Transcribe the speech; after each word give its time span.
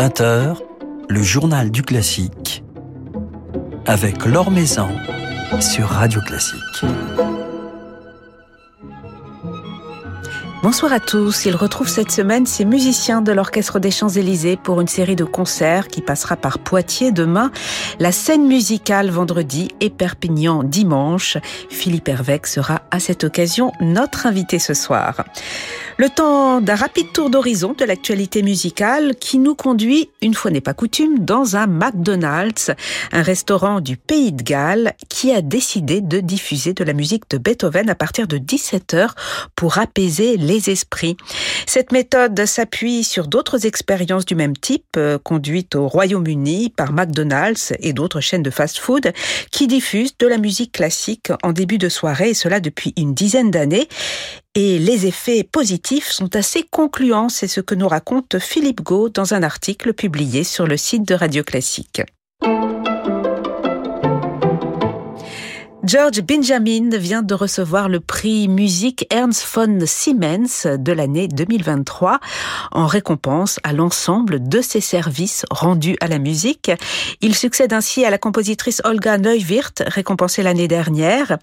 20h, 0.00 0.56
le 1.10 1.22
journal 1.22 1.70
du 1.70 1.82
classique 1.82 2.64
avec 3.84 4.24
Laure 4.24 4.50
Maison 4.50 4.88
sur 5.60 5.88
Radio 5.88 6.22
Classique. 6.22 6.86
Bonsoir 10.62 10.92
à 10.92 11.00
tous. 11.00 11.46
Il 11.46 11.56
retrouve 11.56 11.88
cette 11.88 12.10
semaine 12.10 12.44
ses 12.44 12.66
musiciens 12.66 13.22
de 13.22 13.32
l'Orchestre 13.32 13.78
des 13.78 13.90
Champs-Élysées 13.90 14.56
pour 14.56 14.82
une 14.82 14.88
série 14.88 15.16
de 15.16 15.24
concerts 15.24 15.88
qui 15.88 16.02
passera 16.02 16.36
par 16.36 16.58
Poitiers 16.58 17.12
demain, 17.12 17.50
la 17.98 18.12
scène 18.12 18.46
musicale 18.46 19.10
vendredi 19.10 19.70
et 19.80 19.88
Perpignan 19.88 20.62
dimanche. 20.62 21.38
Philippe 21.70 22.08
Hervec 22.08 22.46
sera 22.46 22.82
à 22.90 23.00
cette 23.00 23.24
occasion 23.24 23.72
notre 23.80 24.26
invité 24.26 24.58
ce 24.58 24.74
soir. 24.74 25.24
Le 26.00 26.08
temps 26.08 26.62
d'un 26.62 26.76
rapide 26.76 27.12
tour 27.12 27.28
d'horizon 27.28 27.74
de 27.76 27.84
l'actualité 27.84 28.42
musicale 28.42 29.16
qui 29.16 29.38
nous 29.38 29.54
conduit, 29.54 30.08
une 30.22 30.32
fois 30.32 30.50
n'est 30.50 30.62
pas 30.62 30.72
coutume, 30.72 31.18
dans 31.18 31.56
un 31.56 31.66
McDonald's, 31.66 32.70
un 33.12 33.20
restaurant 33.20 33.82
du 33.82 33.98
pays 33.98 34.32
de 34.32 34.42
Galles 34.42 34.94
qui 35.10 35.30
a 35.30 35.42
décidé 35.42 36.00
de 36.00 36.20
diffuser 36.20 36.72
de 36.72 36.84
la 36.84 36.94
musique 36.94 37.28
de 37.28 37.36
Beethoven 37.36 37.90
à 37.90 37.94
partir 37.94 38.26
de 38.28 38.38
17h 38.38 39.10
pour 39.54 39.76
apaiser 39.76 40.38
les 40.38 40.70
esprits. 40.70 41.18
Cette 41.66 41.92
méthode 41.92 42.46
s'appuie 42.46 43.04
sur 43.04 43.26
d'autres 43.26 43.66
expériences 43.66 44.24
du 44.24 44.34
même 44.34 44.56
type 44.56 44.96
euh, 44.96 45.18
conduites 45.18 45.74
au 45.74 45.86
Royaume-Uni 45.86 46.70
par 46.70 46.92
McDonald's 46.94 47.74
et 47.78 47.92
d'autres 47.92 48.22
chaînes 48.22 48.42
de 48.42 48.48
fast-food 48.48 49.12
qui 49.50 49.66
diffusent 49.66 50.16
de 50.16 50.26
la 50.26 50.38
musique 50.38 50.72
classique 50.72 51.30
en 51.42 51.52
début 51.52 51.76
de 51.76 51.90
soirée 51.90 52.30
et 52.30 52.34
cela 52.34 52.58
depuis 52.60 52.94
une 52.96 53.12
dizaine 53.12 53.50
d'années. 53.50 53.86
Et 54.56 54.80
les 54.80 55.06
effets 55.06 55.44
positifs 55.44 56.10
sont 56.10 56.34
assez 56.34 56.64
concluants, 56.64 57.28
c'est 57.28 57.46
ce 57.46 57.60
que 57.60 57.76
nous 57.76 57.86
raconte 57.86 58.40
Philippe 58.40 58.80
Gau 58.80 59.08
dans 59.08 59.32
un 59.32 59.44
article 59.44 59.94
publié 59.94 60.42
sur 60.42 60.66
le 60.66 60.76
site 60.76 61.06
de 61.06 61.14
Radio 61.14 61.44
Classique. 61.44 62.02
George 65.82 66.20
Benjamin 66.20 66.90
vient 66.98 67.22
de 67.22 67.32
recevoir 67.32 67.88
le 67.88 68.00
prix 68.00 68.48
musique 68.48 69.06
Ernst 69.10 69.46
von 69.50 69.78
Siemens 69.86 70.66
de 70.66 70.92
l'année 70.92 71.26
2023 71.26 72.20
en 72.72 72.86
récompense 72.86 73.58
à 73.62 73.72
l'ensemble 73.72 74.46
de 74.46 74.60
ses 74.60 74.82
services 74.82 75.46
rendus 75.50 75.96
à 76.00 76.08
la 76.08 76.18
musique. 76.18 76.70
Il 77.22 77.34
succède 77.34 77.72
ainsi 77.72 78.04
à 78.04 78.10
la 78.10 78.18
compositrice 78.18 78.82
Olga 78.84 79.16
Neuwirth, 79.16 79.82
récompensée 79.86 80.42
l'année 80.42 80.68
dernière. 80.68 81.38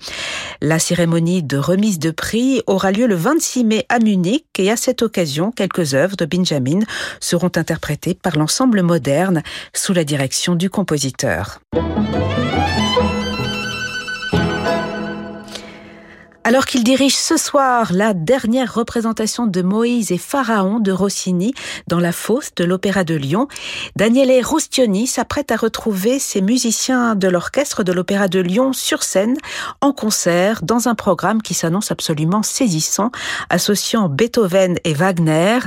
La 0.62 0.78
cérémonie 0.78 1.42
de 1.42 1.58
remise 1.58 1.98
de 1.98 2.12
prix 2.12 2.62
aura 2.68 2.92
lieu 2.92 3.08
le 3.08 3.16
26 3.16 3.64
mai 3.64 3.86
à 3.90 3.98
Munich 3.98 4.46
et 4.60 4.70
à 4.70 4.78
cette 4.78 5.02
occasion, 5.02 5.52
quelques 5.52 5.96
œuvres 5.96 6.16
de 6.16 6.26
Benjamin 6.26 6.80
seront 7.20 7.52
interprétées 7.56 8.14
par 8.14 8.38
l'ensemble 8.38 8.84
moderne 8.84 9.42
sous 9.74 9.94
la 9.94 10.04
direction 10.04 10.54
du 10.54 10.70
compositeur. 10.70 11.60
Alors 16.48 16.66
qu'il 16.66 16.86
dirige 16.86 17.18
ce 17.18 17.36
soir 17.36 17.92
la 17.92 18.14
dernière 18.14 18.74
représentation 18.74 19.48
de 19.48 19.62
Moïse 19.62 20.14
et 20.14 20.18
Pharaon 20.18 20.80
de 20.80 20.94
Rossini 20.94 21.54
dans 21.88 22.00
la 22.00 22.14
fosse 22.14 22.56
de 22.56 22.64
l'Opéra 22.64 23.04
de 23.04 23.16
Lyon, 23.16 23.50
Daniele 23.98 24.46
Rustioni 24.46 25.08
s'apprête 25.08 25.52
à 25.52 25.58
retrouver 25.58 26.20
ses 26.20 26.40
musiciens 26.40 27.16
de 27.16 27.28
l'orchestre 27.28 27.84
de 27.84 27.92
l'Opéra 27.92 28.30
de 28.30 28.40
Lyon 28.40 28.72
sur 28.72 29.04
scène 29.04 29.36
en 29.82 29.92
concert 29.92 30.62
dans 30.64 30.88
un 30.88 30.96
programme 30.96 31.42
qui 31.42 31.54
s'annonce 31.54 31.92
absolument 31.92 32.44
saisissant, 32.44 33.12
associant 33.50 34.08
Beethoven 34.08 34.78
et 34.86 34.94
Wagner, 34.94 35.60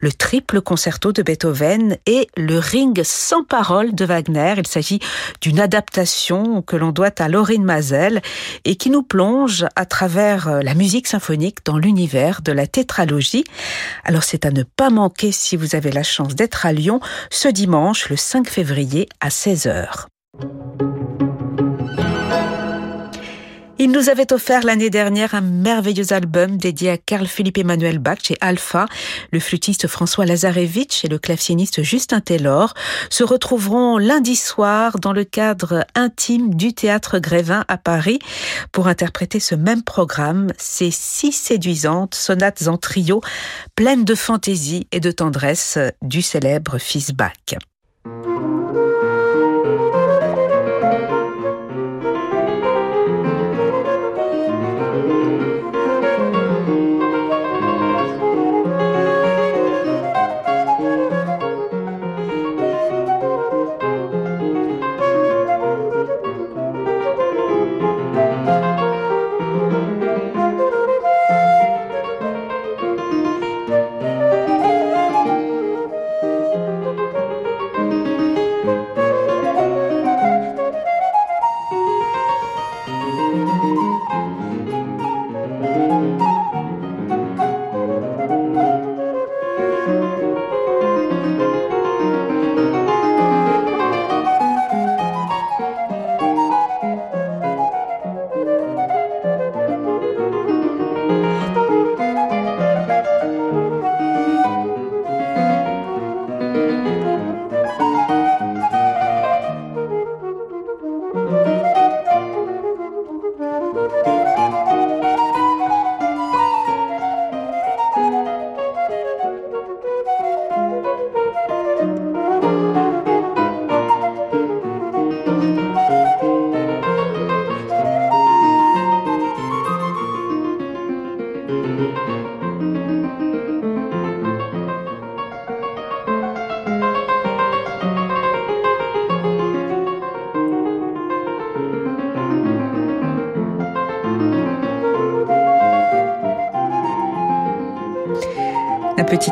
le 0.00 0.12
triple 0.12 0.60
concerto 0.60 1.10
de 1.10 1.22
Beethoven 1.22 1.96
et 2.04 2.28
le 2.36 2.58
ring 2.58 3.00
sans 3.02 3.44
parole 3.44 3.94
de 3.94 4.04
Wagner. 4.04 4.56
Il 4.58 4.66
s'agit 4.66 5.00
d'une 5.40 5.58
adaptation 5.58 6.60
que 6.60 6.76
l'on 6.76 6.92
doit 6.92 7.18
à 7.18 7.28
Laurine 7.30 7.64
Mazel 7.64 8.20
et 8.66 8.76
qui 8.76 8.90
nous 8.90 9.02
plonge 9.02 9.64
à 9.74 9.86
travers 9.86 10.17
euh, 10.18 10.62
la 10.62 10.74
musique 10.74 11.06
symphonique 11.06 11.58
dans 11.64 11.78
l'univers 11.78 12.42
de 12.42 12.52
la 12.52 12.66
tétralogie. 12.66 13.44
Alors 14.04 14.24
c'est 14.24 14.44
à 14.44 14.50
ne 14.50 14.62
pas 14.62 14.90
manquer 14.90 15.32
si 15.32 15.56
vous 15.56 15.74
avez 15.74 15.92
la 15.92 16.02
chance 16.02 16.34
d'être 16.34 16.66
à 16.66 16.72
Lyon 16.72 17.00
ce 17.30 17.48
dimanche 17.48 18.08
le 18.08 18.16
5 18.16 18.48
février 18.48 19.08
à 19.20 19.28
16h. 19.28 20.06
Il 23.80 23.92
nous 23.92 24.08
avait 24.08 24.32
offert 24.32 24.64
l'année 24.64 24.90
dernière 24.90 25.36
un 25.36 25.40
merveilleux 25.40 26.12
album 26.12 26.56
dédié 26.56 26.90
à 26.90 26.98
Carl 26.98 27.28
Philippe 27.28 27.58
Emmanuel 27.58 28.00
Bach 28.00 28.18
chez 28.20 28.34
Alpha. 28.40 28.86
Le 29.30 29.38
flûtiste 29.38 29.86
François 29.86 30.26
Lazarevitch 30.26 31.04
et 31.04 31.08
le 31.08 31.20
claveciniste 31.20 31.84
Justin 31.84 32.18
Taylor 32.18 32.74
se 33.08 33.22
retrouveront 33.22 33.96
lundi 33.96 34.34
soir 34.34 34.98
dans 34.98 35.12
le 35.12 35.22
cadre 35.22 35.86
intime 35.94 36.56
du 36.56 36.74
théâtre 36.74 37.20
Grévin 37.20 37.64
à 37.68 37.78
Paris 37.78 38.18
pour 38.72 38.88
interpréter 38.88 39.38
ce 39.38 39.54
même 39.54 39.84
programme, 39.84 40.52
ces 40.58 40.90
six 40.90 41.30
séduisantes 41.30 42.16
sonates 42.16 42.66
en 42.66 42.78
trio 42.78 43.20
pleines 43.76 44.04
de 44.04 44.16
fantaisie 44.16 44.88
et 44.90 44.98
de 44.98 45.12
tendresse 45.12 45.78
du 46.02 46.20
célèbre 46.20 46.78
fils 46.78 47.12
Bach. 47.12 47.32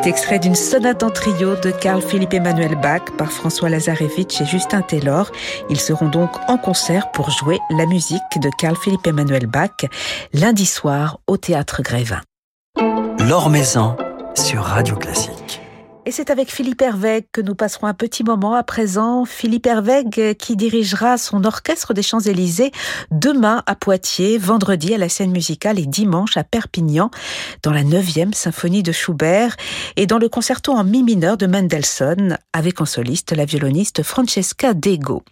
Extrait 0.07 0.39
d'une 0.39 0.55
sonate 0.55 1.03
en 1.03 1.11
trio 1.11 1.57
de 1.57 1.71
Carl 1.71 2.01
Philippe 2.01 2.35
Emmanuel 2.35 2.77
Bach 2.77 3.03
par 3.19 3.33
François 3.33 3.69
Lazarevitch 3.69 4.41
et 4.41 4.45
Justin 4.45 4.83
Taylor. 4.83 5.31
Ils 5.69 5.81
seront 5.81 6.09
donc 6.09 6.31
en 6.49 6.57
concert 6.57 7.11
pour 7.11 7.31
jouer 7.31 7.59
la 7.71 7.87
musique 7.87 8.23
de 8.37 8.51
Carl 8.59 8.77
Philippe 8.77 9.07
Emmanuel 9.07 9.47
Bach 9.47 9.85
lundi 10.33 10.67
soir 10.67 11.19
au 11.27 11.37
théâtre 11.37 11.83
Grévin. 11.83 12.21
L'Or 13.29 13.51
sur 14.35 14.63
Radio 14.63 14.97
Classique. 14.97 15.66
Et 16.09 16.13
c'est 16.13 16.31
avec 16.31 16.53
Philippe 16.53 16.83
Hervègue 16.83 17.25
que 17.33 17.41
nous 17.41 17.57
passerons 17.57 17.89
un 17.89 17.95
petit 17.95 18.23
moment 18.23 18.55
à 18.55 18.63
présent. 18.63 19.25
Philippe 19.25 19.67
Hervègue 19.67 20.37
qui 20.37 20.55
dirigera 20.55 21.19
son 21.19 21.43
orchestre 21.43 21.95
des 21.95 22.03
Champs-Élysées 22.03 22.71
demain 23.11 23.65
à 23.67 23.75
Poitiers, 23.75 24.39
vendredi 24.39 24.95
à 24.95 24.99
la 24.99 25.09
scène 25.09 25.33
musicale 25.33 25.81
et 25.81 25.87
dimanche 25.87 26.37
à 26.37 26.45
Perpignan 26.45 27.11
dans 27.65 27.73
la 27.73 27.83
9e 27.83 28.35
symphonie 28.35 28.85
de 28.85 28.93
Schubert 28.93 29.57
et 29.97 30.07
dans 30.07 30.19
le 30.19 30.29
concerto 30.29 30.71
en 30.71 30.85
mi 30.85 31.03
mineur 31.03 31.37
de 31.37 31.49
Mendelssohn 31.49 32.39
avec 32.53 32.81
en 32.81 32.87
soliste 32.87 33.33
la 33.33 33.45
violoniste 33.45 34.05
Francesca 34.05 34.75
Dego. 34.75 35.25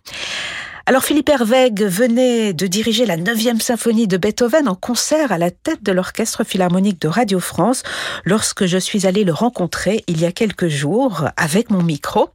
Alors 0.87 1.03
Philippe 1.03 1.31
Hervègue 1.31 1.83
venait 1.85 2.53
de 2.53 2.67
diriger 2.67 3.07
la 3.07 3.17
9e 3.17 3.59
symphonie 3.59 4.07
de 4.07 4.19
Beethoven 4.19 4.69
en 4.69 4.75
concert 4.75 5.33
à 5.33 5.39
la 5.39 5.51
tête 5.51 5.83
de 5.83 5.93
l'orchestre 5.93 6.45
philharmonique 6.45 7.01
de 7.01 7.09
Radio 7.09 7.41
France 7.41 7.85
lorsque 8.27 8.67
je 8.67 8.77
suis 8.77 9.07
allée 9.07 9.25
le 9.25 9.33
rencontrer 9.33 10.05
il 10.09 10.21
y 10.21 10.27
a 10.27 10.33
quelques 10.33 10.69
jours 10.69 11.31
avec 11.39 11.71
mon 11.71 11.83
micro 11.83 12.29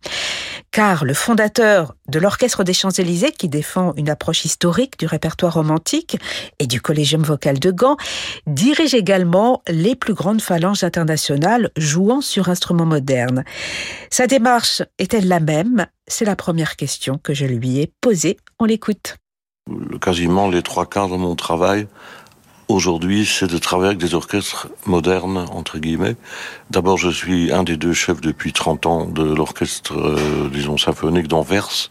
car 0.72 1.06
le 1.06 1.14
fondateur 1.14 1.96
de 2.08 2.20
l'Orchestre 2.20 2.64
des 2.64 2.74
Champs-Élysées, 2.74 3.32
qui 3.32 3.50
défend 3.50 3.94
une 3.98 4.10
approche 4.10 4.46
historique 4.46 5.00
du 5.00 5.06
répertoire 5.06 5.54
romantique 5.54 6.18
et 6.60 6.68
du 6.68 6.82
Collégium 6.82 7.24
vocal 7.24 7.60
de 7.60 7.72
Gand, 7.72 7.98
dirige 8.48 8.94
également 8.94 9.62
les 9.68 9.96
plus 9.96 10.14
grandes 10.14 10.42
phalanges 10.42 10.84
internationales 10.84 11.72
jouant 11.78 12.22
sur 12.22 12.50
instruments 12.50 12.86
modernes. 12.86 13.44
Sa 14.10 14.28
démarche 14.28 14.82
est-elle 14.98 15.28
la 15.28 15.40
même? 15.40 15.88
C'est 16.08 16.26
la 16.26 16.36
première 16.36 16.76
question 16.76 17.18
que 17.18 17.34
je 17.34 17.46
lui 17.46 17.80
ai 17.80 17.92
posée. 18.02 18.38
On 18.60 18.66
l'écoute. 18.66 19.18
Quasiment 20.02 20.50
les 20.50 20.64
trois 20.64 20.88
quarts 20.88 21.10
de 21.10 21.16
mon 21.16 21.36
travail 21.36 21.88
aujourd'hui, 22.70 23.26
c'est 23.26 23.48
de 23.48 23.58
travailler 23.58 23.90
avec 23.90 24.00
des 24.00 24.14
orchestres 24.14 24.70
modernes, 24.86 25.46
entre 25.52 25.80
guillemets. 25.80 26.16
D'abord, 26.70 26.98
je 26.98 27.10
suis 27.10 27.52
un 27.52 27.64
des 27.64 27.76
deux 27.76 27.94
chefs 27.94 28.22
depuis 28.22 28.54
30 28.54 28.86
ans 28.86 29.06
de 29.06 29.24
l'orchestre, 29.24 29.98
euh, 29.98 30.50
disons, 30.54 30.78
symphonique 30.78 31.28
d'Anvers, 31.28 31.90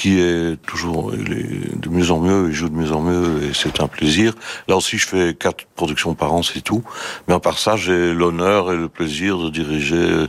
qui 0.00 0.18
est 0.18 0.56
toujours 0.62 1.12
de 1.12 1.88
mieux 1.90 2.10
en 2.10 2.20
mieux, 2.20 2.48
il 2.48 2.54
joue 2.54 2.70
de 2.70 2.74
mieux 2.74 2.90
en 2.90 3.02
mieux 3.02 3.42
et 3.42 3.50
c'est 3.52 3.82
un 3.82 3.86
plaisir. 3.86 4.32
Là 4.66 4.76
aussi, 4.76 4.96
je 4.96 5.06
fais 5.06 5.34
quatre 5.34 5.66
productions 5.76 6.14
par 6.14 6.32
an, 6.32 6.42
c'est 6.42 6.62
tout. 6.62 6.82
Mais 7.28 7.34
à 7.34 7.38
part 7.38 7.58
ça, 7.58 7.76
j'ai 7.76 8.14
l'honneur 8.14 8.72
et 8.72 8.76
le 8.76 8.88
plaisir 8.88 9.36
de 9.36 9.50
diriger 9.50 10.26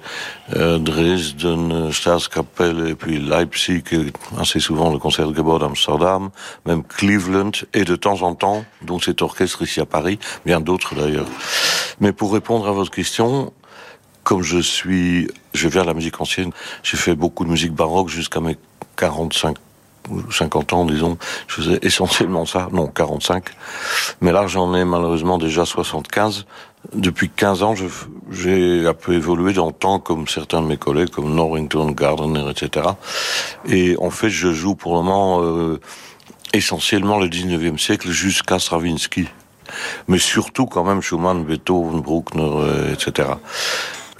euh, 0.57 0.77
Dresden, 0.77 1.89
Staatskapelle 1.89 2.89
et 2.89 2.95
puis 2.95 3.17
Leipzig, 3.17 3.83
et 3.93 4.11
assez 4.37 4.59
souvent 4.59 4.91
le 4.91 4.99
concert 4.99 5.31
de 5.31 5.41
d'Amsterdam, 5.41 6.31
même 6.65 6.83
Cleveland 6.83 7.51
et 7.73 7.85
de 7.85 7.95
temps 7.95 8.23
en 8.23 8.35
temps, 8.35 8.65
donc 8.81 9.05
cet 9.05 9.21
orchestre 9.21 9.61
ici 9.61 9.79
à 9.79 9.85
Paris, 9.85 10.19
bien 10.45 10.59
d'autres 10.59 10.95
d'ailleurs. 10.95 11.27
Mais 12.01 12.11
pour 12.11 12.33
répondre 12.33 12.67
à 12.67 12.73
votre 12.73 12.91
question, 12.91 13.53
comme 14.25 14.43
je 14.43 14.59
suis, 14.59 15.29
je 15.53 15.69
viens 15.69 15.83
de 15.83 15.87
la 15.87 15.93
musique 15.93 16.19
ancienne, 16.19 16.51
j'ai 16.83 16.97
fait 16.97 17.15
beaucoup 17.15 17.45
de 17.45 17.49
musique 17.49 17.71
baroque 17.71 18.09
jusqu'à 18.09 18.41
mes 18.41 18.57
45 18.95 19.57
ou 20.09 20.31
50 20.31 20.73
ans, 20.73 20.85
disons, 20.85 21.17
je 21.47 21.55
faisais 21.55 21.79
essentiellement 21.81 22.45
ça. 22.45 22.69
Non, 22.71 22.87
45. 22.87 23.45
Mais 24.21 24.31
là, 24.31 24.47
j'en 24.47 24.73
ai 24.73 24.83
malheureusement 24.83 25.37
déjà 25.37 25.65
75. 25.65 26.45
Depuis 26.93 27.29
15 27.29 27.63
ans, 27.63 27.75
j'ai 28.31 28.87
un 28.87 28.93
peu 28.93 29.13
évolué 29.13 29.53
dans 29.53 29.67
le 29.67 29.73
temps, 29.73 29.99
comme 29.99 30.27
certains 30.27 30.61
de 30.61 30.67
mes 30.67 30.77
collègues, 30.77 31.09
comme 31.09 31.33
Norrington, 31.35 31.91
Gardner, 31.91 32.49
etc. 32.49 32.87
Et 33.67 33.95
en 33.99 34.09
fait, 34.09 34.29
je 34.29 34.51
joue 34.51 34.73
pour 34.73 34.95
le 34.95 35.03
moment 35.03 35.43
euh, 35.43 35.79
essentiellement 36.53 37.19
le 37.19 37.27
19e 37.27 37.77
siècle 37.77 38.09
jusqu'à 38.09 38.57
Stravinsky. 38.57 39.27
Mais 40.07 40.17
surtout 40.17 40.65
quand 40.65 40.83
même 40.83 41.01
Schumann, 41.01 41.43
Beethoven, 41.43 42.01
Bruckner, 42.01 42.49
euh, 42.51 42.93
etc. 42.93 43.29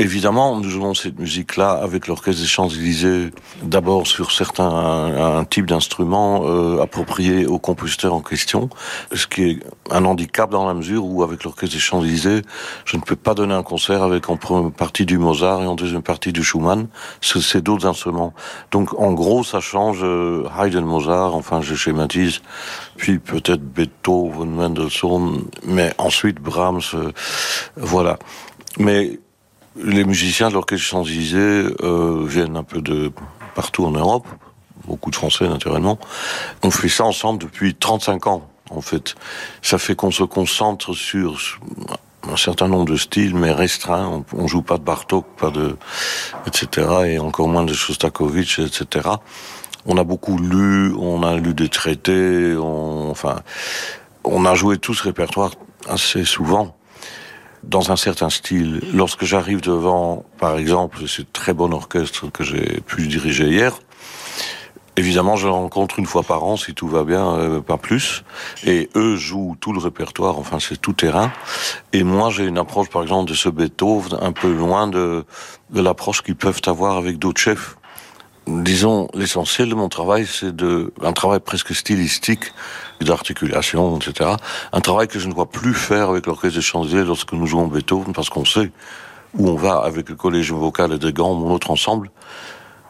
Évidemment, 0.01 0.59
nous 0.59 0.68
jouons 0.68 0.95
cette 0.95 1.19
musique-là 1.19 1.74
avec 1.74 2.07
l'Orchestre 2.07 2.42
des 2.42 2.48
Champs-Élysées, 2.48 3.30
d'abord 3.62 4.07
sur 4.07 4.31
certains 4.31 4.65
un, 4.68 5.45
type 5.45 5.68
d'instrument 5.68 6.42
euh, 6.44 6.81
approprié 6.81 7.45
au 7.45 7.59
compositeur 7.59 8.15
en 8.15 8.21
question, 8.21 8.71
ce 9.13 9.27
qui 9.27 9.44
est 9.44 9.59
un 9.92 10.03
handicap 10.06 10.50
dans 10.50 10.65
la 10.65 10.74
mesure 10.74 11.06
où 11.06 11.21
avec 11.21 11.44
l'Orchestre 11.44 11.75
des 11.75 11.80
Champs-Élysées, 11.80 12.42
je 12.83 12.98
ne 12.98 13.01
peux 13.03 13.15
pas 13.15 13.36
donner 13.36 13.53
un 13.53 13.62
concert 13.62 14.01
avec 14.01 14.27
en 14.31 14.38
première 14.38 14.71
partie 14.71 15.06
du 15.06 15.19
Mozart 15.19 15.62
et 15.62 15.68
en 15.68 15.75
deuxième 15.75 16.01
partie 16.01 16.33
du 16.33 16.44
Schumann, 16.44 16.88
c'est 17.21 17.62
d'autres 17.62 17.86
instruments. 17.86 18.33
Donc 18.71 19.00
en 19.00 19.13
gros, 19.13 19.44
ça 19.44 19.59
change 19.59 20.00
euh, 20.01 20.47
Haydn, 20.59 20.83
Mozart, 20.83 21.36
enfin 21.36 21.62
je 21.62 21.75
schématise, 21.75 22.42
puis 22.97 23.19
peut-être 23.19 23.62
Beethoven, 23.62 24.50
Mendelssohn, 24.50 25.44
mais 25.63 25.94
ensuite 26.00 26.42
Brahms, 26.42 26.81
euh, 26.95 27.12
voilà. 27.77 28.18
Mais 28.80 29.19
les 29.75 30.03
musiciens 30.03 30.50
de 30.50 30.53
l'Orchestre 30.53 30.85
Champs-Élysées 30.85 31.65
euh, 31.81 32.25
viennent 32.25 32.57
un 32.57 32.63
peu 32.63 32.81
de 32.81 33.12
partout 33.56 33.85
en 33.85 33.91
Europe, 33.91 34.27
beaucoup 34.85 35.12
de 35.12 35.15
Français 35.15 35.47
naturellement. 35.47 35.97
On 36.63 36.71
fait 36.71 36.89
ça 36.89 37.06
ensemble 37.06 37.39
depuis 37.39 37.75
35 37.75 38.27
ans, 38.27 38.50
en 38.69 38.81
fait. 38.81 39.15
Ça 39.62 39.77
fait 39.77 39.95
qu'on 39.95 40.12
se 40.12 40.23
concentre 40.23 40.94
sur 40.94 41.38
un 42.29 42.38
certain 42.38 42.68
nombre 42.68 42.85
de 42.85 42.97
styles, 42.97 43.35
mais 43.35 43.51
restreints. 43.51 44.23
On, 44.33 44.47
joue 44.47 44.62
pas 44.62 44.77
de 44.77 44.83
Bartok, 44.83 45.25
pas 45.38 45.50
de, 45.50 45.77
etc., 46.45 46.88
et 47.06 47.19
encore 47.19 47.47
moins 47.47 47.63
de 47.63 47.73
Shostakovich, 47.73 48.59
etc. 48.59 49.09
On 49.85 49.97
a 49.97 50.03
beaucoup 50.03 50.38
lu, 50.38 50.94
on 50.94 51.23
a 51.23 51.35
lu 51.38 51.53
des 51.53 51.69
traités, 51.69 52.56
on, 52.56 53.09
enfin, 53.09 53.41
on 54.23 54.45
a 54.45 54.53
joué 54.53 54.77
tout 54.77 54.94
ce 54.94 55.03
répertoire 55.03 55.51
assez 55.88 56.25
souvent 56.25 56.75
dans 57.63 57.92
un 57.92 57.96
certain 57.96 58.30
style. 58.30 58.81
Lorsque 58.94 59.24
j'arrive 59.24 59.62
devant, 59.62 60.25
par 60.40 60.58
exemple, 60.58 61.08
ce 61.08 61.22
très 61.22 61.54
bon 61.54 61.72
orchestre 61.74 62.31
que 62.31 62.44
j'ai 62.44 62.81
pu 62.81 63.08
diriger 63.08 63.48
hier, 63.48 63.74
Évidemment, 64.98 65.38
je 65.38 65.48
le 65.48 65.54
rencontre 65.54 66.00
une 66.00 66.06
fois 66.06 66.22
par 66.22 66.44
an, 66.44 66.58
si 66.58 66.74
tout 66.74 66.88
va 66.88 67.06
bien, 67.06 67.36
euh, 67.36 67.62
pas 67.62 67.78
plus. 67.78 68.24
Et 68.66 68.90
eux 68.96 69.16
jouent 69.16 69.56
tout 69.60 69.72
le 69.72 69.80
répertoire, 69.80 70.38
enfin 70.38 70.60
c'est 70.60 70.80
tout 70.80 70.92
terrain. 70.92 71.31
Et 71.94 72.04
moi, 72.04 72.30
j'ai 72.30 72.44
une 72.44 72.58
approche, 72.58 72.90
par 72.90 73.02
exemple, 73.02 73.30
de 73.30 73.34
ce 73.34 73.48
Beethoven 73.48 74.18
un 74.22 74.34
peu 74.34 74.52
loin 74.52 74.88
de, 74.88 75.24
de 75.69 75.81
l'approche 75.81 76.22
qu'ils 76.22 76.36
peuvent 76.36 76.62
avoir 76.66 76.98
avec 76.98 77.19
d'autres 77.19 77.40
chefs. 77.40 77.78
Disons, 78.48 79.07
l'essentiel 79.14 79.69
de 79.69 79.75
mon 79.75 79.88
travail, 79.88 80.28
c'est 80.28 80.54
de 80.54 80.94
un 81.02 81.14
travail 81.14 81.40
presque 81.40 81.74
stylistique 81.74 82.52
d'articulation, 83.03 83.98
etc. 83.98 84.31
Un 84.74 84.81
travail 84.81 85.07
que 85.07 85.19
je 85.19 85.27
ne 85.27 85.33
vois 85.33 85.50
plus 85.50 85.74
faire 85.74 86.09
avec 86.09 86.25
l'orchestre 86.25 86.57
des 86.57 86.62
champs 86.62 86.83
lorsque 86.83 87.33
nous 87.33 87.45
jouons 87.45 87.68
Beethoven, 87.68 88.13
parce 88.13 88.30
qu'on 88.30 88.45
sait 88.45 88.71
où 89.38 89.50
on 89.50 89.56
va 89.56 89.77
avec 89.77 90.09
le 90.09 90.15
collège 90.15 90.51
vocal 90.51 90.94
et 90.94 90.98
de 90.98 91.09
Gand, 91.09 91.33
mon 91.33 91.53
autre 91.53 91.71
ensemble. 91.71 92.12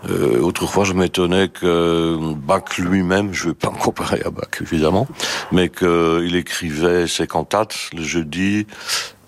Euh, 0.10 0.40
autrefois, 0.42 0.84
je 0.84 0.94
m'étonnais 0.94 1.50
que 1.50 2.18
Bach 2.36 2.78
lui-même, 2.80 3.34
je 3.34 3.44
ne 3.44 3.50
vais 3.50 3.56
pas 3.56 3.70
me 3.70 3.78
comparer 3.78 4.22
à 4.26 4.32
Bach 4.32 4.50
évidemment, 4.60 5.08
mais 5.52 5.70
qu'il 5.70 6.36
écrivait 6.36 7.06
ses 7.08 7.28
cantates 7.28 7.76
le 7.96 8.02
jeudi 8.02 8.66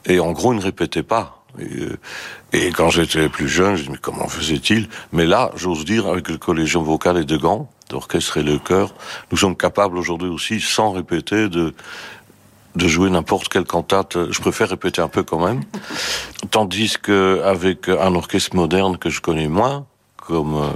et 0.06 0.20
en 0.20 0.32
gros, 0.32 0.54
il 0.54 0.58
ne 0.58 0.64
répétait 0.64 1.04
pas. 1.04 1.43
Et, 1.60 1.64
euh, 1.64 1.98
et 2.52 2.70
quand 2.72 2.90
j'étais 2.90 3.30
plus 3.30 3.48
jeune, 3.48 3.76
je 3.76 3.82
me 3.82 3.86
dis 3.86 3.92
mais 3.94 3.98
comment 4.02 4.28
faisait-il? 4.28 4.90
Mais 5.12 5.26
là, 5.26 5.52
j'ose 5.56 5.86
dire, 5.86 6.08
avec 6.08 6.30
le 6.30 6.38
collège 6.38 6.76
vocal 6.76 7.18
et 7.18 7.26
de 7.26 7.38
Gand, 7.38 7.70
d'orchestre 7.90 8.38
et 8.38 8.44
le 8.44 8.60
chœur, 8.60 8.94
nous 9.32 9.38
sommes 9.38 9.56
capables 9.56 9.98
aujourd'hui 9.98 10.30
aussi, 10.30 10.60
sans 10.60 10.92
répéter, 10.92 11.50
de 11.50 11.74
de 12.76 12.88
jouer 12.88 13.10
n'importe 13.10 13.50
quelle 13.50 13.66
cantate. 13.66 14.18
Je 14.32 14.42
préfère 14.42 14.70
répéter 14.70 15.02
un 15.02 15.08
peu 15.08 15.24
quand 15.24 15.46
même. 15.46 15.62
Tandis 16.52 16.98
que 17.02 17.42
avec 17.44 17.88
un 17.90 18.16
orchestre 18.16 18.56
moderne 18.56 18.98
que 18.98 19.10
je 19.10 19.22
connais 19.22 19.48
moins, 19.48 19.86
comme 20.18 20.56
euh, 20.56 20.70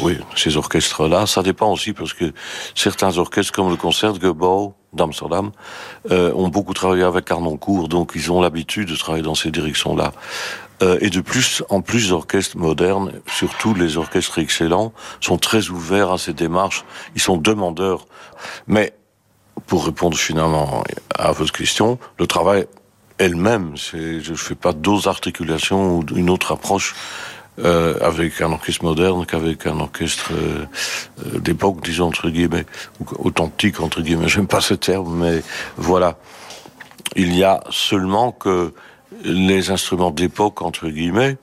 oui, 0.00 0.18
ces 0.36 0.56
orchestres-là, 0.56 1.26
ça 1.26 1.42
dépend 1.42 1.70
aussi 1.72 1.92
parce 1.92 2.12
que 2.12 2.32
certains 2.74 3.18
orchestres 3.18 3.52
comme 3.52 3.70
le 3.70 3.76
concert 3.76 4.12
de 4.12 4.32
d'Amsterdam 4.92 5.52
euh, 6.10 6.32
ont 6.34 6.48
beaucoup 6.48 6.74
travaillé 6.74 7.02
avec 7.02 7.30
Arnoncourt, 7.30 7.88
donc 7.88 8.12
ils 8.14 8.30
ont 8.30 8.40
l'habitude 8.40 8.88
de 8.88 8.96
travailler 8.96 9.24
dans 9.24 9.34
ces 9.34 9.50
directions-là. 9.50 10.12
Euh, 10.82 10.98
et 11.00 11.10
de 11.10 11.20
plus, 11.20 11.62
en 11.68 11.80
plus 11.80 12.08
d'orchestres 12.08 12.56
modernes, 12.56 13.12
surtout 13.26 13.74
les 13.74 13.96
orchestres 13.96 14.38
excellents, 14.38 14.92
sont 15.20 15.38
très 15.38 15.68
ouverts 15.68 16.10
à 16.10 16.18
ces 16.18 16.32
démarches. 16.32 16.84
Ils 17.14 17.22
sont 17.22 17.36
demandeurs. 17.36 18.06
Mais 18.66 18.92
pour 19.66 19.86
répondre 19.86 20.16
finalement 20.16 20.82
à 21.14 21.32
votre 21.32 21.52
question, 21.52 21.98
le 22.18 22.26
travail 22.26 22.66
elle-même, 23.18 23.74
je 23.76 24.30
ne 24.30 24.36
fais 24.36 24.56
pas 24.56 24.72
d'autres 24.72 25.08
articulations 25.08 25.98
ou 25.98 26.04
une 26.16 26.30
autre 26.30 26.52
approche 26.52 26.94
euh, 27.58 27.98
avec 28.00 28.40
un 28.40 28.50
orchestre 28.50 28.82
moderne 28.82 29.26
qu'avec 29.26 29.66
un 29.66 29.78
orchestre 29.78 30.32
euh, 30.32 30.64
euh, 31.26 31.38
d'époque, 31.38 31.84
disons 31.84 32.06
entre 32.06 32.30
guillemets, 32.30 32.64
authentique 33.18 33.78
entre 33.80 34.00
guillemets. 34.00 34.28
J'aime 34.28 34.46
pas 34.46 34.62
ce 34.62 34.72
terme, 34.72 35.14
mais 35.18 35.42
voilà. 35.76 36.16
Il 37.14 37.36
y 37.36 37.44
a 37.44 37.62
seulement 37.68 38.32
que 38.32 38.72
les 39.22 39.70
instruments 39.70 40.10
d'époque 40.10 40.62
entre 40.62 40.88
guillemets 40.88 41.36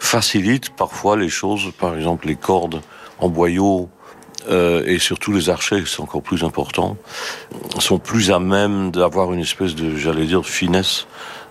facilitent 0.00 0.70
parfois 0.70 1.16
les 1.16 1.28
choses. 1.28 1.70
Par 1.78 1.94
exemple, 1.94 2.26
les 2.26 2.34
cordes 2.34 2.82
en 3.20 3.28
boyau 3.28 3.88
et 4.50 4.98
surtout 4.98 5.32
les 5.32 5.48
archets, 5.48 5.84
c'est 5.86 6.00
encore 6.00 6.22
plus 6.22 6.42
important, 6.42 6.96
sont 7.78 8.00
plus 8.00 8.32
à 8.32 8.40
même 8.40 8.90
d'avoir 8.90 9.32
une 9.32 9.38
espèce 9.38 9.76
de, 9.76 9.94
j'allais 9.94 10.26
dire, 10.26 10.44
finesse 10.44 11.06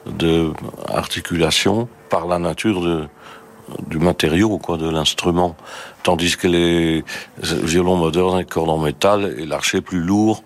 de 0.05 0.51
articulation 0.89 1.87
par 2.09 2.27
la 2.27 2.37
nature 2.37 2.81
de 2.81 3.07
du 3.87 3.97
matériau, 3.97 4.57
quoi, 4.57 4.77
de 4.77 4.89
l'instrument. 4.89 5.55
Tandis 6.03 6.37
que 6.37 6.47
les 6.47 7.03
violons 7.37 7.95
modernes, 7.95 8.39
les 8.39 8.45
cordes 8.45 8.69
en 8.69 8.77
métal 8.77 9.35
et 9.37 9.45
l'archet 9.45 9.81
plus 9.81 9.99
lourd, 9.99 10.43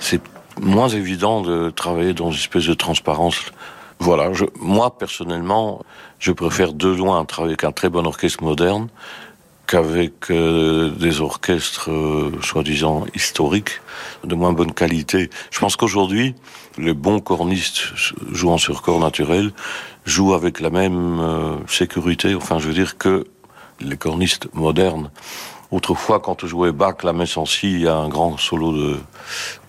c'est 0.00 0.20
moins 0.60 0.88
évident 0.88 1.40
de 1.40 1.70
travailler 1.70 2.14
dans 2.14 2.30
une 2.30 2.38
espèce 2.38 2.66
de 2.66 2.74
transparence. 2.74 3.36
Voilà, 4.00 4.30
moi 4.60 4.96
personnellement, 4.96 5.82
je 6.18 6.32
préfère 6.32 6.72
de 6.72 6.88
loin 6.88 7.24
travailler 7.24 7.52
avec 7.52 7.64
un 7.64 7.72
très 7.72 7.88
bon 7.88 8.06
orchestre 8.06 8.42
moderne 8.44 8.88
qu'avec 9.68 10.30
euh, 10.30 10.90
des 10.90 11.20
orchestres 11.20 11.90
euh, 11.90 12.32
soi-disant 12.42 13.04
historiques 13.14 13.80
de 14.24 14.34
moins 14.34 14.52
bonne 14.52 14.72
qualité. 14.72 15.30
Je 15.50 15.60
pense 15.60 15.76
qu'aujourd'hui, 15.76 16.34
les 16.78 16.94
bons 16.94 17.20
cornistes 17.20 17.82
jouant 18.32 18.58
sur 18.58 18.82
corps 18.82 18.98
naturel 18.98 19.52
jouent 20.06 20.32
avec 20.32 20.60
la 20.60 20.70
même 20.70 21.20
euh, 21.20 21.56
sécurité, 21.68 22.34
enfin 22.34 22.58
je 22.58 22.66
veux 22.66 22.74
dire 22.74 22.96
que 22.96 23.26
les 23.80 23.96
cornistes 23.96 24.48
modernes. 24.54 25.10
Autrefois, 25.70 26.18
quand 26.18 26.42
on 26.42 26.46
jouait 26.46 26.72
Bach, 26.72 27.02
la 27.04 27.12
messe 27.12 27.36
en 27.36 27.44
si, 27.44 27.70
il 27.70 27.80
y 27.82 27.88
a 27.88 27.94
un 27.94 28.08
grand 28.08 28.38
solo 28.38 28.72
de 28.72 28.96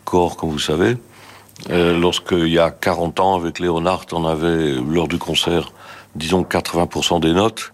corps, 0.05 0.37
comme 0.37 0.49
vous 0.49 0.59
savez. 0.59 0.95
Euh, 1.69 1.99
Lorsqu'il 1.99 2.47
y 2.47 2.57
a 2.57 2.71
40 2.71 3.19
ans, 3.19 3.35
avec 3.35 3.59
Léonard, 3.59 4.05
on 4.13 4.25
avait, 4.25 4.75
lors 4.75 5.09
du 5.09 5.17
concert, 5.17 5.73
disons 6.15 6.43
80% 6.43 7.19
des 7.19 7.33
notes. 7.33 7.73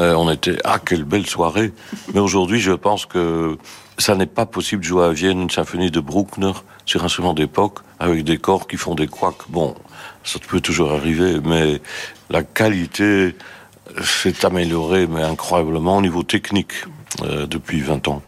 Euh, 0.00 0.14
on 0.14 0.30
était, 0.30 0.58
ah, 0.64 0.78
quelle 0.84 1.04
belle 1.04 1.26
soirée. 1.26 1.72
Mais 2.12 2.20
aujourd'hui, 2.20 2.60
je 2.60 2.72
pense 2.72 3.06
que 3.06 3.56
ça 3.98 4.14
n'est 4.16 4.26
pas 4.26 4.46
possible 4.46 4.82
de 4.82 4.86
jouer 4.86 5.04
à 5.04 5.10
Vienne 5.10 5.40
une 5.40 5.50
symphonie 5.50 5.90
de 5.90 6.00
Bruckner 6.00 6.52
sur 6.84 7.02
un 7.02 7.06
instrument 7.06 7.32
d'époque 7.32 7.78
avec 8.00 8.24
des 8.24 8.38
corps 8.38 8.66
qui 8.66 8.76
font 8.76 8.94
des 8.94 9.06
couacs. 9.06 9.48
Bon, 9.48 9.74
ça 10.24 10.38
peut 10.38 10.60
toujours 10.60 10.92
arriver, 10.92 11.40
mais 11.44 11.80
la 12.30 12.42
qualité 12.42 13.36
s'est 14.02 14.44
améliorée, 14.44 15.06
mais 15.06 15.22
incroyablement 15.22 15.98
au 15.98 16.02
niveau 16.02 16.22
technique 16.22 16.72
euh, 17.22 17.46
depuis 17.46 17.80
20 17.80 18.08
ans. 18.08 18.22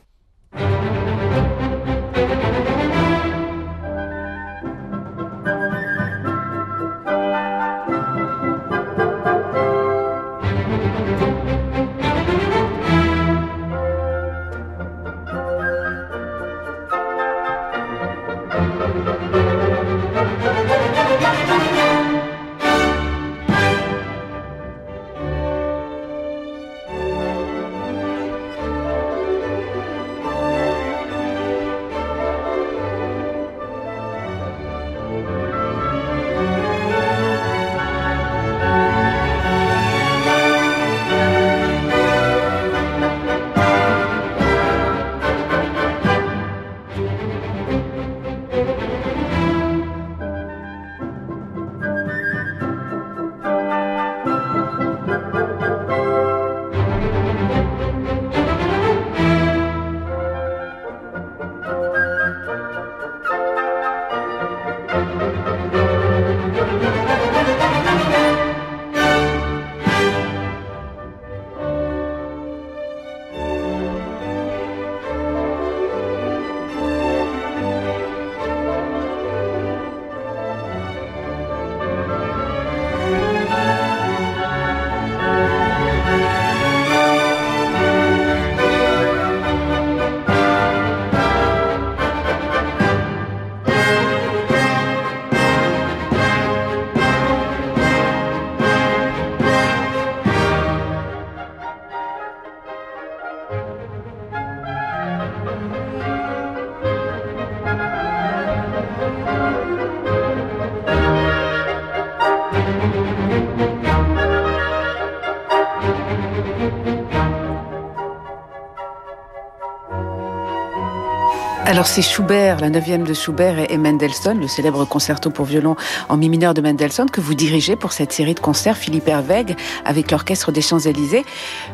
Alors 121.69 121.89
c'est 121.89 122.01
Schubert, 122.01 122.61
la 122.61 122.71
neuvième 122.71 123.03
de 123.03 123.13
Schubert 123.13 123.59
et 123.69 123.77
Mendelssohn, 123.77 124.39
le 124.39 124.47
célèbre 124.47 124.85
concerto 124.85 125.31
pour 125.31 125.47
violon 125.47 125.75
en 126.09 126.17
mi 126.17 126.29
mineur 126.29 126.55
de 126.55 126.61
Mendelssohn 126.61 127.11
que 127.11 127.21
vous 127.21 127.35
dirigez 127.35 127.75
pour 127.75 127.93
cette 127.93 128.13
série 128.13 128.35
de 128.35 128.41
concerts 128.41 128.77
Philippe 128.77 129.09
Herweg 129.09 129.57
avec 129.85 130.13
l'orchestre 130.13 130.53
des 130.53 130.63
Champs-Élysées. 130.63 131.25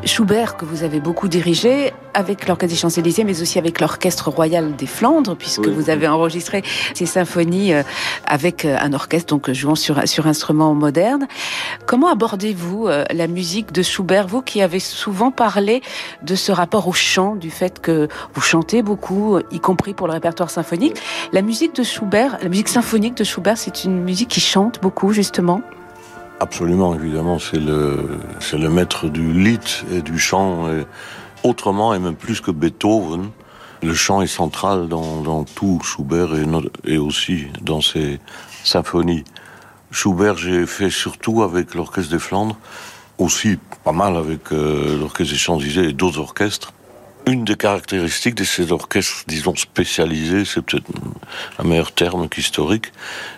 Schubert 0.07 0.57
que 0.57 0.65
vous 0.65 0.83
avez 0.83 0.99
beaucoup 0.99 1.29
dirigé 1.29 1.93
avec 2.15 2.49
l'orchestre 2.49 2.75
des 2.75 2.81
Champs-Élysées 2.81 3.25
mais 3.25 3.43
aussi 3.43 3.59
avec 3.59 3.83
l'orchestre 3.83 4.31
royal 4.31 4.75
des 4.77 4.87
Flandres 4.87 5.37
puisque 5.37 5.69
vous 5.69 5.91
avez 5.91 6.09
enregistré 6.09 6.63
ces 6.95 7.05
symphonies 7.05 7.75
euh, 7.75 7.83
avec 8.27 8.65
euh, 8.65 8.79
un 8.81 8.95
orchestre 8.95 9.35
donc 9.35 9.53
jouant 9.53 9.75
sur 9.75 10.09
sur 10.09 10.27
instruments 10.27 10.73
modernes. 10.73 11.29
Comment 11.85 12.11
abordez-vous 12.11 12.89
euh, 12.89 13.05
la 13.13 13.27
musique 13.27 13.73
de 13.73 13.83
Schubert 13.83 14.27
vous 14.27 14.41
qui 14.41 14.63
avez 14.63 14.81
souvent 14.81 15.31
parlé 15.31 15.83
de 16.23 16.35
ce 16.35 16.51
rapport 16.51 16.89
au 16.89 16.95
chant 16.95 17.37
du 17.37 17.51
fait 17.51 17.79
que 17.79 18.09
vous 18.33 18.41
chantez 18.41 18.81
beaucoup 18.81 19.39
y 19.51 19.61
compris 19.61 19.82
pour 19.95 20.07
le 20.07 20.13
répertoire 20.13 20.51
symphonique. 20.51 20.97
La 21.33 21.43
musique 21.43 21.75
de 21.75 21.83
Schubert, 21.83 22.39
la 22.43 22.49
musique 22.49 22.69
symphonique 22.69 23.17
de 23.17 23.25
Schubert, 23.25 23.59
c'est 23.59 23.85
une 23.85 24.03
musique 24.03 24.29
qui 24.29 24.41
chante 24.41 24.81
beaucoup, 24.81 25.13
justement. 25.13 25.61
Absolument, 26.41 26.95
évidemment, 26.95 27.39
c'est 27.39 27.61
le, 27.61 28.19
le 28.53 28.69
maître 28.69 29.09
du 29.09 29.33
lit 29.33 29.85
et 29.93 30.03
du 30.03 30.19
chant. 30.19 30.69
Autrement, 31.45 31.93
et 31.93 31.99
même 31.99 32.15
plus 32.15 32.41
que 32.41 32.53
Beethoven, 32.53 33.31
le 33.83 33.95
chant 33.95 34.23
est 34.23 34.29
central 34.29 34.87
dans, 34.89 35.45
tout 35.45 35.81
Schubert 35.83 36.35
et, 36.37 36.47
et 36.85 36.99
aussi 36.99 37.47
dans 37.61 37.81
ses 37.81 38.21
symphonies. 38.63 39.25
Schubert, 39.91 40.37
j'ai 40.37 40.67
fait 40.67 40.91
surtout 40.91 41.43
avec 41.43 41.75
l'Orchestre 41.75 42.13
des 42.13 42.19
Flandres, 42.21 42.57
aussi 43.19 43.59
pas 43.85 43.93
mal 43.93 44.17
avec 44.17 44.53
euh, 44.53 44.99
l'Orchestre 44.99 45.33
des 45.33 45.39
Champs-Élysées 45.39 45.89
et 45.89 45.93
d'autres 45.93 46.21
orchestres. 46.21 46.73
Une 47.27 47.45
des 47.45 47.57
caractéristiques 47.57 48.35
de 48.35 48.45
ces 48.45 48.73
orchestres, 48.73 49.25
disons 49.29 49.55
spécialisés, 49.55 50.45
c'est 50.45 50.63
peut-être 50.63 50.91
un 51.59 51.65
meilleur 51.65 51.93
terme 51.93 52.29
qu'historique, 52.29 52.93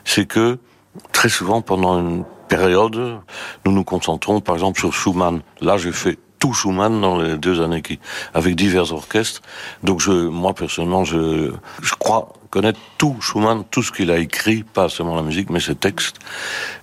c'est 0.04 0.26
que 0.26 0.58
très 1.12 1.28
souvent 1.28 1.60
pendant 1.60 1.98
une 1.98 2.24
période, 2.48 3.20
nous 3.64 3.72
nous 3.72 3.84
concentrons 3.84 4.40
par 4.40 4.54
exemple 4.54 4.78
sur 4.78 4.92
Schumann. 4.92 5.42
Là, 5.60 5.76
j'ai 5.76 5.92
fait 5.92 6.18
tout 6.38 6.52
Schumann 6.52 7.00
dans 7.00 7.18
les 7.18 7.36
deux 7.36 7.62
années 7.62 7.80
qui, 7.80 7.98
avec 8.34 8.54
divers 8.54 8.92
orchestres. 8.92 9.40
Donc 9.82 10.00
je, 10.00 10.12
moi 10.12 10.54
personnellement, 10.54 11.04
je, 11.04 11.52
je 11.82 11.94
crois 11.94 12.33
connaître 12.54 12.78
tout 12.98 13.16
Schumann, 13.20 13.64
tout 13.68 13.82
ce 13.82 13.90
qu'il 13.90 14.12
a 14.12 14.18
écrit, 14.18 14.62
pas 14.62 14.88
seulement 14.88 15.16
la 15.16 15.22
musique, 15.22 15.50
mais 15.50 15.58
ses 15.58 15.74
textes. 15.74 16.20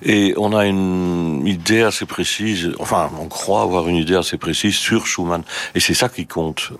Et 0.03 0.33
on 0.35 0.53
a 0.53 0.65
une 0.65 1.47
idée 1.47 1.81
assez 1.81 2.05
précise, 2.05 2.73
enfin, 2.79 3.09
on 3.17 3.27
croit 3.27 3.61
avoir 3.61 3.87
une 3.87 3.95
idée 3.95 4.17
assez 4.17 4.37
précise 4.37 4.75
sur 4.75 5.07
Schumann. 5.07 5.43
Et 5.73 5.79
c'est 5.79 5.93
ça 5.93 6.09
qui 6.09 6.27
compte. 6.27 6.73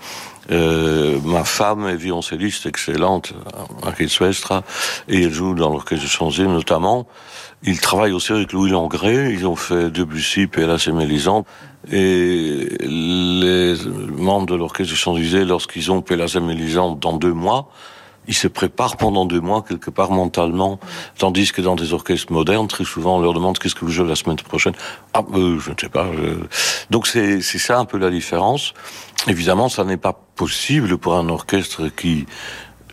Euh, 0.52 1.22
ma 1.24 1.46
femme 1.46 1.88
est 1.88 1.96
violoncelliste 1.96 2.66
excellente, 2.66 3.34
Marquis 3.82 4.10
Suestra, 4.10 4.64
et 5.08 5.24
elle 5.24 5.32
joue 5.32 5.54
dans 5.54 5.70
l'orchestre 5.70 6.04
de 6.04 6.10
Chanzé 6.10 6.44
notamment. 6.44 7.08
Ils 7.64 7.80
travaillent 7.80 8.12
aussi 8.12 8.34
avec 8.34 8.52
Louis 8.52 8.72
Langré, 8.72 9.32
ils 9.32 9.48
ont 9.48 9.56
fait 9.56 9.90
Debussy, 9.90 10.48
Pélas 10.48 10.84
et 10.88 10.92
Mélisande. 10.92 11.46
Et 11.90 12.68
les 12.82 13.76
membres 14.18 14.48
de 14.48 14.56
l'orchestre 14.56 14.92
de 14.92 14.98
Champs-Élysées, 14.98 15.46
lorsqu'ils 15.46 15.94
ont 15.94 16.02
Pélas 16.02 16.34
et 16.36 16.42
Mélisande 16.42 17.00
dans 17.00 17.14
deux 17.14 17.34
mois, 17.34 17.70
ils 18.32 18.36
se 18.36 18.48
préparent 18.48 18.96
pendant 18.96 19.26
deux 19.26 19.42
mois 19.42 19.62
quelque 19.62 19.90
part 19.90 20.12
mentalement, 20.12 20.80
tandis 21.18 21.52
que 21.52 21.62
dans 21.62 21.76
des 21.76 21.92
orchestres 21.92 22.32
modernes, 22.32 22.70
très 22.70 22.86
souvent, 22.86 23.18
on 23.18 23.22
leur 23.22 23.34
demande 23.34 23.60
qu'est-ce 23.60 23.76
que 23.76 23.84
vous 23.84 23.92
jouez 23.92 24.08
la 24.08 24.16
semaine 24.16 24.38
prochaine? 24.38 24.74
Ah, 25.14 25.22
euh, 25.34 25.60
je 25.60 25.72
ne 25.72 25.76
sais 25.78 25.90
pas. 25.90 26.08
Donc 26.90 27.08
c'est 27.08 27.42
ça 27.42 27.78
un 27.78 27.84
peu 27.84 27.98
la 27.98 28.10
différence. 28.10 28.74
Évidemment, 29.28 29.68
ça 29.68 29.84
n'est 29.84 29.98
pas 29.98 30.14
possible 30.36 30.98
pour 30.98 31.16
un 31.16 31.28
orchestre 31.28 31.90
qui 31.90 32.26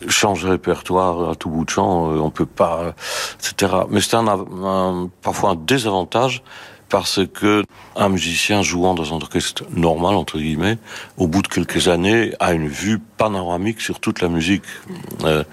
change 0.09 0.45
répertoire 0.45 1.30
à 1.30 1.35
tout 1.37 1.50
bout 1.50 1.64
de 1.64 1.71
champ, 1.71 2.11
euh, 2.11 2.18
on 2.18 2.30
peut 2.30 2.45
pas, 2.45 2.95
etc. 3.38 3.73
Mais 3.90 4.00
c'est 4.00 4.16
un, 4.16 5.09
parfois 5.23 5.50
un 5.50 5.54
désavantage 5.54 6.42
parce 6.88 7.21
que 7.26 7.64
un 7.97 8.09
musicien 8.09 8.62
jouant 8.62 8.95
dans 8.95 9.12
un 9.14 9.16
orchestre 9.16 9.64
normal 9.71 10.14
entre 10.14 10.38
guillemets, 10.38 10.78
au 11.16 11.26
bout 11.26 11.42
de 11.42 11.49
quelques 11.49 11.88
années, 11.88 12.33
a 12.40 12.52
une 12.52 12.68
vue 12.68 12.99
panoramique 12.99 13.80
sur 13.80 14.00
toute 14.00 14.21
la 14.21 14.28
musique. 14.28 14.64
Euh, 15.25 15.45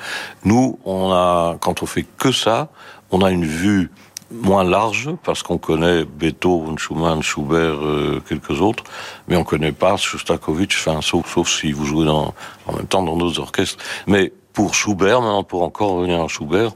nous, 0.43 0.79
on 0.85 1.11
a, 1.11 1.57
quand 1.59 1.83
on 1.83 1.85
fait 1.85 2.05
que 2.17 2.31
ça, 2.31 2.69
on 3.11 3.21
a 3.21 3.31
une 3.31 3.45
vue 3.45 3.91
moins 4.31 4.63
large 4.63 5.09
parce 5.23 5.43
qu'on 5.43 5.57
connaît 5.57 6.03
Beethoven, 6.03 6.77
Schumann, 6.77 7.21
Schubert, 7.21 7.83
euh, 7.83 8.21
quelques 8.27 8.61
autres, 8.61 8.83
mais 9.27 9.35
on 9.35 9.43
connaît 9.43 9.71
pas 9.71 9.97
Shostakovich, 9.97 10.75
enfin 10.79 11.01
sauf, 11.01 11.31
sauf 11.31 11.49
si 11.49 11.71
vous 11.71 11.85
jouez 11.85 12.05
dans, 12.05 12.33
en 12.67 12.73
même 12.73 12.87
temps 12.87 13.03
dans 13.03 13.17
d'autres 13.17 13.39
orchestres. 13.39 13.83
Mais 14.07 14.33
pour 14.53 14.73
Schubert, 14.73 15.21
maintenant 15.21 15.43
pour 15.43 15.63
encore 15.63 15.91
revenir 15.91 16.21
à 16.21 16.27
Schubert, 16.27 16.71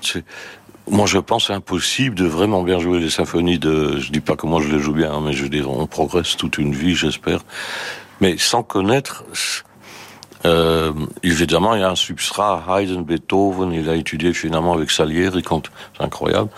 c'est 0.00 0.24
moi, 0.90 1.06
je 1.06 1.18
pense 1.18 1.50
impossible 1.50 2.14
de 2.14 2.26
vraiment 2.26 2.62
bien 2.62 2.78
jouer 2.78 3.00
les 3.00 3.10
symphonies 3.10 3.58
de. 3.58 3.98
Je 3.98 4.12
dis 4.12 4.20
pas 4.20 4.36
moi 4.46 4.60
je 4.62 4.68
les 4.68 4.78
joue 4.78 4.92
bien, 4.92 5.12
hein, 5.12 5.22
mais 5.24 5.32
je 5.32 5.44
veux 5.44 5.48
on 5.66 5.86
progresse 5.86 6.36
toute 6.36 6.58
une 6.58 6.74
vie, 6.74 6.94
j'espère. 6.94 7.40
Mais 8.20 8.36
sans 8.38 8.62
connaître, 8.62 9.24
euh, 10.44 10.92
évidemment, 11.22 11.74
il 11.74 11.80
y 11.80 11.84
a 11.84 11.90
un 11.90 11.96
substrat, 11.96 12.64
Haydn, 12.68 13.02
Beethoven, 13.02 13.72
il 13.72 13.88
a 13.88 13.94
étudié 13.94 14.32
finalement 14.34 14.74
avec 14.74 14.90
Salieri, 14.90 15.42
c'est 15.42 16.04
incroyable. 16.04 16.50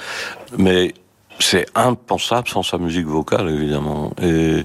Mais 0.58 0.94
c'est 1.38 1.66
impensable 1.74 2.48
sans 2.48 2.62
sa 2.62 2.78
musique 2.78 3.06
vocale, 3.06 3.48
évidemment. 3.50 4.12
Et, 4.22 4.64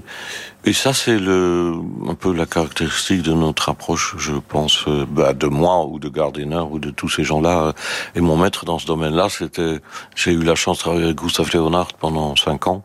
et 0.64 0.72
ça, 0.72 0.92
c'est 0.92 1.18
le, 1.18 1.74
un 2.08 2.14
peu 2.14 2.32
la 2.34 2.46
caractéristique 2.46 3.22
de 3.22 3.32
notre 3.32 3.68
approche, 3.68 4.14
je 4.18 4.32
pense, 4.34 4.84
euh, 4.88 5.04
bah, 5.08 5.34
de 5.34 5.46
moi 5.46 5.84
ou 5.86 5.98
de 5.98 6.08
Gardiner 6.08 6.64
ou 6.70 6.78
de 6.78 6.90
tous 6.90 7.08
ces 7.08 7.24
gens-là. 7.24 7.74
Et 8.14 8.20
mon 8.20 8.36
maître 8.36 8.64
dans 8.64 8.78
ce 8.78 8.86
domaine-là, 8.86 9.28
c'était, 9.28 9.80
j'ai 10.14 10.32
eu 10.32 10.42
la 10.42 10.54
chance 10.54 10.78
de 10.78 10.82
travailler 10.82 11.04
avec 11.04 11.16
Gustave 11.16 11.50
Leonhardt 11.52 11.94
pendant 12.00 12.36
cinq 12.36 12.66
ans. 12.66 12.82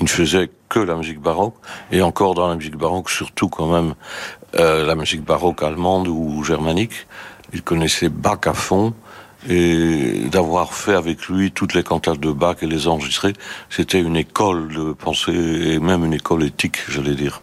Il 0.00 0.04
ne 0.04 0.08
faisait 0.08 0.50
que 0.68 0.80
la 0.80 0.94
musique 0.94 1.20
baroque, 1.20 1.54
et 1.90 2.02
encore 2.02 2.34
dans 2.34 2.48
la 2.48 2.56
musique 2.56 2.76
baroque, 2.76 3.08
surtout 3.08 3.48
quand 3.48 3.66
même 3.66 3.94
euh, 4.56 4.84
la 4.84 4.94
musique 4.94 5.24
baroque 5.24 5.62
allemande 5.62 6.08
ou 6.08 6.42
germanique. 6.44 7.06
Il 7.52 7.62
connaissait 7.62 8.08
Bach 8.08 8.40
à 8.46 8.52
fond, 8.52 8.92
et 9.48 10.28
d'avoir 10.30 10.74
fait 10.74 10.94
avec 10.94 11.26
lui 11.28 11.52
toutes 11.52 11.74
les 11.74 11.82
cantates 11.82 12.20
de 12.20 12.32
Bach 12.32 12.56
et 12.62 12.66
les 12.66 12.88
enregistrer, 12.88 13.32
c'était 13.70 14.00
une 14.00 14.16
école 14.16 14.68
de 14.74 14.92
pensée 14.92 15.32
et 15.32 15.78
même 15.78 16.04
une 16.04 16.14
école 16.14 16.44
éthique, 16.44 16.78
j'allais 16.88 17.14
dire. 17.14 17.42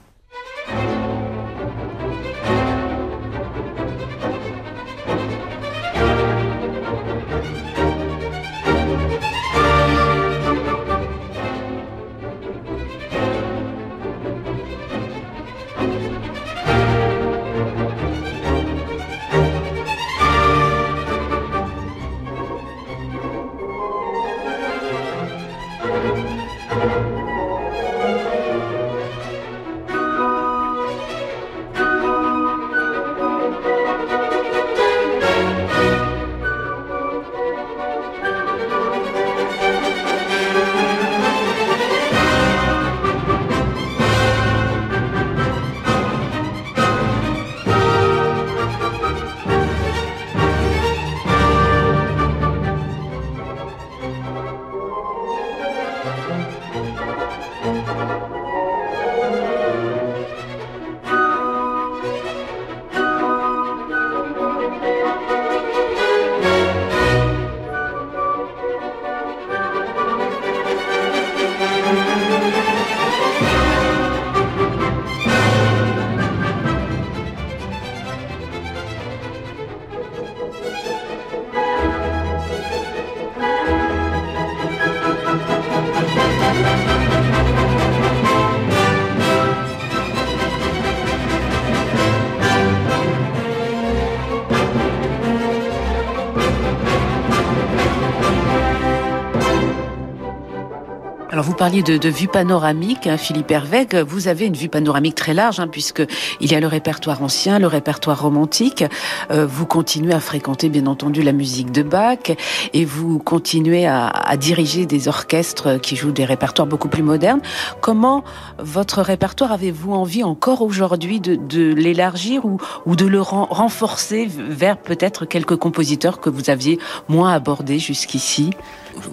De, 101.81 102.09
vue 102.09 102.27
panoramique, 102.27 103.07
hein, 103.07 103.17
Philippe 103.17 103.49
Hervègue. 103.49 103.95
Vous 103.95 104.27
avez 104.27 104.45
une 104.45 104.55
vue 104.55 104.69
panoramique 104.69 105.15
très 105.15 105.33
large, 105.33 105.59
hein, 105.59 105.67
puisque 105.67 106.03
il 106.39 106.51
y 106.51 106.55
a 106.55 106.59
le 106.59 106.67
répertoire 106.67 107.23
ancien, 107.23 107.57
le 107.57 107.67
répertoire 107.67 108.21
romantique. 108.21 108.83
Euh, 109.31 109.47
vous 109.47 109.65
continuez 109.65 110.13
à 110.13 110.19
fréquenter, 110.19 110.69
bien 110.69 110.85
entendu, 110.85 111.23
la 111.23 111.31
musique 111.31 111.71
de 111.71 111.81
Bach, 111.81 112.31
et 112.73 112.85
vous 112.85 113.17
continuez 113.17 113.87
à, 113.87 114.11
diriger 114.37 114.85
des 114.85 115.07
orchestres 115.07 115.79
qui 115.79 115.95
jouent 115.95 116.11
des 116.11 116.25
répertoires 116.25 116.67
beaucoup 116.67 116.89
plus 116.89 117.03
modernes. 117.03 117.41
Comment 117.81 118.23
votre 118.59 119.01
répertoire 119.01 119.51
avez-vous 119.51 119.93
envie 119.93 120.23
encore 120.23 120.61
aujourd'hui 120.61 121.19
de, 121.19 121.73
l'élargir 121.73 122.43
ou, 122.45 122.95
de 122.95 123.05
le 123.05 123.21
renforcer 123.21 124.27
vers 124.27 124.77
peut-être 124.77 125.25
quelques 125.25 125.55
compositeurs 125.55 126.19
que 126.19 126.29
vous 126.29 126.49
aviez 126.49 126.77
moins 127.07 127.33
abordés 127.33 127.79
jusqu'ici? 127.79 128.51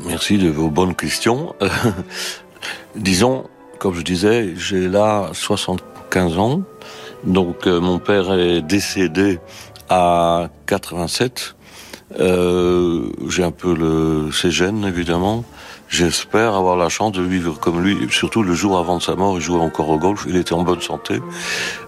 Merci 0.06 0.36
de 0.36 0.50
vos 0.50 0.68
bonnes 0.68 0.94
questions. 0.94 1.54
Disons, 2.96 3.44
comme 3.78 3.94
je 3.94 4.02
disais, 4.02 4.54
j'ai 4.56 4.88
là 4.88 5.30
75 5.32 6.38
ans. 6.38 6.62
Donc 7.24 7.66
euh, 7.66 7.80
mon 7.80 7.98
père 7.98 8.32
est 8.32 8.62
décédé 8.62 9.38
à 9.88 10.48
87. 10.66 11.56
Euh, 12.18 13.08
j'ai 13.28 13.44
un 13.44 13.50
peu 13.50 13.74
le 13.74 14.30
gènes 14.30 14.84
évidemment. 14.84 15.44
J'espère 15.90 16.54
avoir 16.54 16.76
la 16.76 16.88
chance 16.88 17.10
de 17.10 17.22
vivre 17.22 17.58
comme 17.58 17.82
lui. 17.82 17.98
Surtout 18.12 18.44
le 18.44 18.54
jour 18.54 18.78
avant 18.78 18.98
de 18.98 19.02
sa 19.02 19.16
mort, 19.16 19.36
il 19.36 19.42
jouait 19.42 19.60
encore 19.60 19.88
au 19.88 19.98
golf. 19.98 20.24
Il 20.28 20.36
était 20.36 20.52
en 20.52 20.62
bonne 20.62 20.80
santé. 20.80 21.20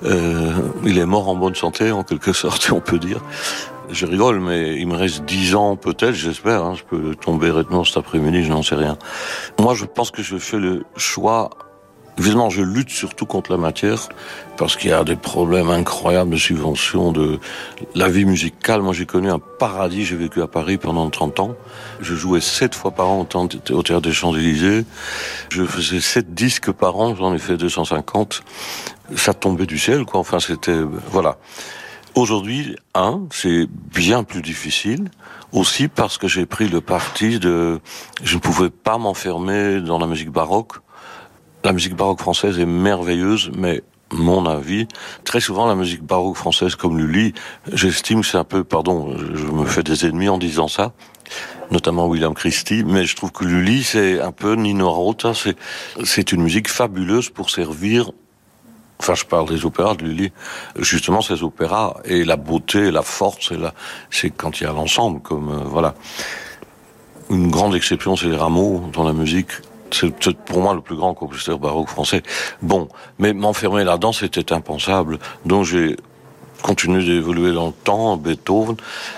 Euh, 0.02 0.54
il 0.84 0.98
est 0.98 1.06
mort 1.06 1.28
en 1.28 1.36
bonne 1.36 1.54
santé 1.54 1.92
en 1.92 2.02
quelque 2.02 2.32
sorte, 2.32 2.70
on 2.72 2.80
peut 2.80 2.98
dire. 2.98 3.20
Je 3.90 4.04
rigole, 4.04 4.40
mais 4.40 4.76
il 4.76 4.88
me 4.88 4.96
reste 4.96 5.24
dix 5.24 5.54
ans 5.54 5.76
peut-être, 5.76 6.14
j'espère. 6.14 6.64
Hein. 6.64 6.74
Je 6.76 6.82
peux 6.82 7.14
tomber 7.14 7.52
réellement 7.52 7.84
cet 7.84 7.98
après-midi, 7.98 8.42
je 8.42 8.50
n'en 8.50 8.64
sais 8.64 8.74
rien. 8.74 8.98
Moi, 9.60 9.74
je 9.74 9.84
pense 9.84 10.10
que 10.10 10.22
je 10.22 10.36
fais 10.36 10.58
le 10.58 10.84
choix 10.96 11.50
Évidemment, 12.18 12.50
je 12.50 12.62
lutte 12.62 12.90
surtout 12.90 13.24
contre 13.24 13.50
la 13.50 13.56
matière 13.56 14.08
parce 14.58 14.76
qu'il 14.76 14.90
y 14.90 14.92
a 14.92 15.02
des 15.02 15.16
problèmes 15.16 15.70
incroyables 15.70 16.30
de 16.30 16.36
subvention 16.36 17.10
de 17.10 17.40
la 17.94 18.08
vie 18.08 18.26
musicale. 18.26 18.82
Moi, 18.82 18.92
j'ai 18.92 19.06
connu 19.06 19.30
un 19.30 19.38
paradis. 19.38 20.04
J'ai 20.04 20.16
vécu 20.16 20.42
à 20.42 20.46
Paris 20.46 20.76
pendant 20.76 21.08
30 21.08 21.40
ans. 21.40 21.56
Je 22.00 22.14
jouais 22.14 22.40
sept 22.40 22.74
fois 22.74 22.90
par 22.90 23.08
an 23.08 23.26
au 23.70 23.82
théâtre 23.82 24.00
des 24.02 24.12
Champs-Élysées. 24.12 24.84
Je 25.48 25.64
faisais 25.64 26.00
sept 26.00 26.34
disques 26.34 26.70
par 26.70 26.96
an. 26.96 27.14
J'en 27.14 27.32
ai 27.32 27.38
fait 27.38 27.56
250. 27.56 28.42
Ça 29.16 29.32
tombait 29.32 29.66
du 29.66 29.78
ciel, 29.78 30.04
quoi. 30.04 30.20
Enfin, 30.20 30.38
c'était, 30.38 30.80
voilà. 31.10 31.38
Aujourd'hui, 32.14 32.76
un, 32.94 33.22
c'est 33.30 33.66
bien 33.94 34.22
plus 34.22 34.42
difficile, 34.42 35.10
aussi 35.50 35.88
parce 35.88 36.18
que 36.18 36.28
j'ai 36.28 36.44
pris 36.44 36.68
le 36.68 36.82
parti 36.82 37.38
de, 37.38 37.80
je 38.22 38.34
ne 38.34 38.40
pouvais 38.40 38.68
pas 38.68 38.98
m'enfermer 38.98 39.80
dans 39.80 39.98
la 39.98 40.06
musique 40.06 40.30
baroque. 40.30 40.74
La 41.64 41.72
musique 41.72 41.94
baroque 41.94 42.18
française 42.18 42.58
est 42.58 42.66
merveilleuse, 42.66 43.52
mais 43.56 43.82
mon 44.10 44.46
avis, 44.46 44.88
très 45.24 45.40
souvent 45.40 45.66
la 45.66 45.76
musique 45.76 46.02
baroque 46.02 46.36
française 46.36 46.74
comme 46.74 46.98
Lully, 46.98 47.34
j'estime 47.72 48.22
que 48.22 48.26
c'est 48.26 48.36
un 48.36 48.44
peu, 48.44 48.64
pardon, 48.64 49.16
je 49.16 49.46
me 49.46 49.64
fais 49.64 49.84
des 49.84 50.04
ennemis 50.04 50.28
en 50.28 50.38
disant 50.38 50.66
ça, 50.66 50.92
notamment 51.70 52.06
William 52.06 52.34
Christie, 52.34 52.82
mais 52.84 53.04
je 53.04 53.14
trouve 53.14 53.30
que 53.30 53.44
Lully, 53.44 53.84
c'est 53.84 54.20
un 54.20 54.32
peu 54.32 54.54
Nino 54.54 54.90
Rota, 54.90 55.32
c'est, 56.04 56.32
une 56.32 56.42
musique 56.42 56.68
fabuleuse 56.68 57.30
pour 57.30 57.50
servir 57.50 58.10
Enfin, 58.98 59.16
je 59.16 59.24
parle 59.24 59.48
des 59.48 59.64
opéras 59.64 59.96
de 59.96 60.04
Lully. 60.04 60.30
Justement, 60.78 61.22
ces 61.22 61.42
opéras 61.42 61.96
et 62.04 62.24
la 62.24 62.36
beauté, 62.36 62.92
la 62.92 63.02
force, 63.02 63.52
c'est 64.10 64.30
quand 64.30 64.60
il 64.60 64.64
y 64.64 64.66
a 64.66 64.72
l'ensemble, 64.72 65.20
comme 65.22 65.48
euh, 65.48 65.64
voilà. 65.64 65.96
Une 67.28 67.50
grande 67.50 67.74
exception, 67.74 68.14
c'est 68.14 68.28
les 68.28 68.36
Rameaux 68.36 68.90
dans 68.92 69.02
la 69.02 69.12
musique. 69.12 69.50
C'est 69.92 70.36
pour 70.44 70.60
moi 70.60 70.74
le 70.74 70.80
plus 70.80 70.96
grand 70.96 71.14
compositeur 71.14 71.58
baroque 71.58 71.88
français. 71.88 72.22
Bon, 72.62 72.88
mais 73.18 73.32
m'enfermer 73.32 73.84
là-dedans, 73.84 74.12
c'était 74.12 74.52
impensable. 74.52 75.18
Donc 75.44 75.64
j'ai 75.64 75.96
continué 76.62 77.04
d'évoluer 77.04 77.52
dans 77.52 77.66
le 77.66 77.72
temps, 77.72 78.16
Beethoven. 78.16 78.76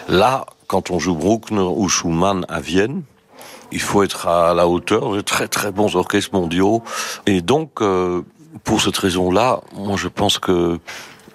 Là, 0.09 0.47
quand 0.67 0.91
on 0.91 0.99
joue 0.99 1.15
Bruckner 1.15 1.61
ou 1.61 1.89
Schumann 1.89 2.45
à 2.49 2.61
Vienne, 2.61 3.03
il 3.73 3.81
faut 3.81 4.03
être 4.03 4.27
à 4.29 4.55
la 4.55 4.69
hauteur 4.69 5.13
de 5.13 5.21
très 5.21 5.49
très 5.49 5.73
bons 5.73 5.95
orchestres 5.97 6.35
mondiaux. 6.35 6.83
Et 7.27 7.41
donc, 7.41 7.81
euh, 7.81 8.23
pour 8.63 8.81
cette 8.81 8.97
raison-là, 8.97 9.61
moi 9.75 9.97
je 9.97 10.09
pense 10.09 10.39
que 10.39 10.79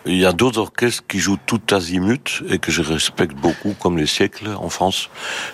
il 0.06 0.18
y 0.18 0.26
a 0.26 0.32
d'autres 0.32 0.60
orchestres 0.60 1.04
qui 1.08 1.20
jouent 1.20 1.40
tout 1.46 1.62
azimut 1.72 2.44
et 2.50 2.60
que 2.60 2.72
je 2.72 2.82
respecte 2.82 3.36
beaucoup, 3.36 3.76
comme 3.80 3.98
les 3.98 4.08
siècles 4.08 4.50
en 4.58 4.70
France, 4.70 5.10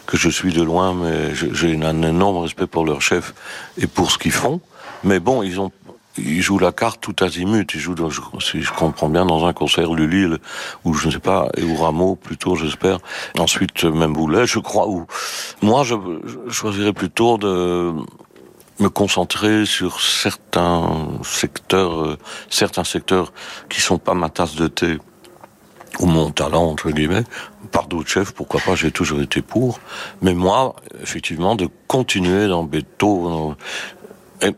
que 0.06 0.18
je 0.18 0.30
suis 0.30 0.54
de 0.54 0.62
loin, 0.62 0.94
mais 0.94 1.34
j'ai 1.34 1.76
un 1.84 2.02
énorme 2.04 2.38
respect 2.38 2.68
pour 2.68 2.86
leur 2.86 3.02
chef 3.02 3.34
et 3.78 3.88
pour 3.88 4.12
ce 4.12 4.18
qu'ils 4.18 4.32
font. 4.32 4.62
Mais 5.04 5.20
bon, 5.20 5.44
ils 5.44 5.60
ont 5.60 5.72
ils 6.18 6.42
jouent 6.42 6.60
la 6.60 6.72
carte 6.72 7.02
tout 7.02 7.16
azimut. 7.24 7.74
Ils 7.74 7.80
jouent, 7.80 7.96
dans, 7.96 8.10
si 8.40 8.62
je 8.62 8.72
comprends 8.72 9.10
bien, 9.10 9.26
dans 9.26 9.46
un 9.46 9.54
concert 9.54 9.94
Lully, 9.94 10.38
ou 10.84 10.94
je 10.94 11.08
ne 11.08 11.12
sais 11.12 11.20
pas, 11.20 11.50
et 11.58 11.64
ou 11.64 11.76
Rameau 11.76 12.16
plutôt, 12.16 12.56
j'espère. 12.56 13.00
Ensuite, 13.38 13.84
même 13.84 14.14
Boulet, 14.14 14.46
je 14.46 14.60
crois. 14.60 14.88
Ou 14.88 15.06
moi, 15.62 15.84
je 15.84 15.96
choisirais 16.50 16.94
plutôt 16.94 17.38
de 17.38 17.94
me 18.80 18.90
concentrer 18.90 19.66
sur 19.66 20.02
certains 20.02 21.08
secteurs, 21.24 22.02
euh, 22.02 22.18
certains 22.50 22.84
secteurs 22.84 23.34
qui 23.70 23.82
sont 23.82 23.98
pas 23.98 24.14
ma 24.14 24.30
tasse 24.30 24.56
de 24.56 24.68
thé 24.68 24.98
ou 26.00 26.06
mon 26.08 26.32
talent 26.32 26.66
entre 26.66 26.92
guillemets. 26.92 27.24
Par 27.72 27.88
d'autres 27.88 28.10
chefs, 28.10 28.32
pourquoi 28.32 28.60
pas 28.62 28.76
J'ai 28.76 28.92
toujours 28.92 29.22
été 29.22 29.42
pour. 29.42 29.80
Mais 30.22 30.34
moi, 30.34 30.76
effectivement, 31.02 31.56
de 31.56 31.68
continuer 31.88 32.48
dans 32.48 32.64
Beethoven, 32.64 33.56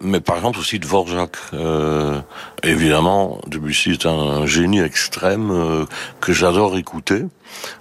mais 0.02 0.20
par 0.20 0.38
exemple 0.38 0.60
aussi 0.60 0.80
Dvorak. 0.80 1.36
Euh, 1.54 2.20
évidemment, 2.64 3.40
Debussy 3.48 3.92
est 3.92 4.06
un 4.06 4.46
génie 4.46 4.80
extrême 4.80 5.52
euh, 5.52 5.86
que 6.20 6.34
j'adore 6.34 6.78
écouter. 6.78 7.24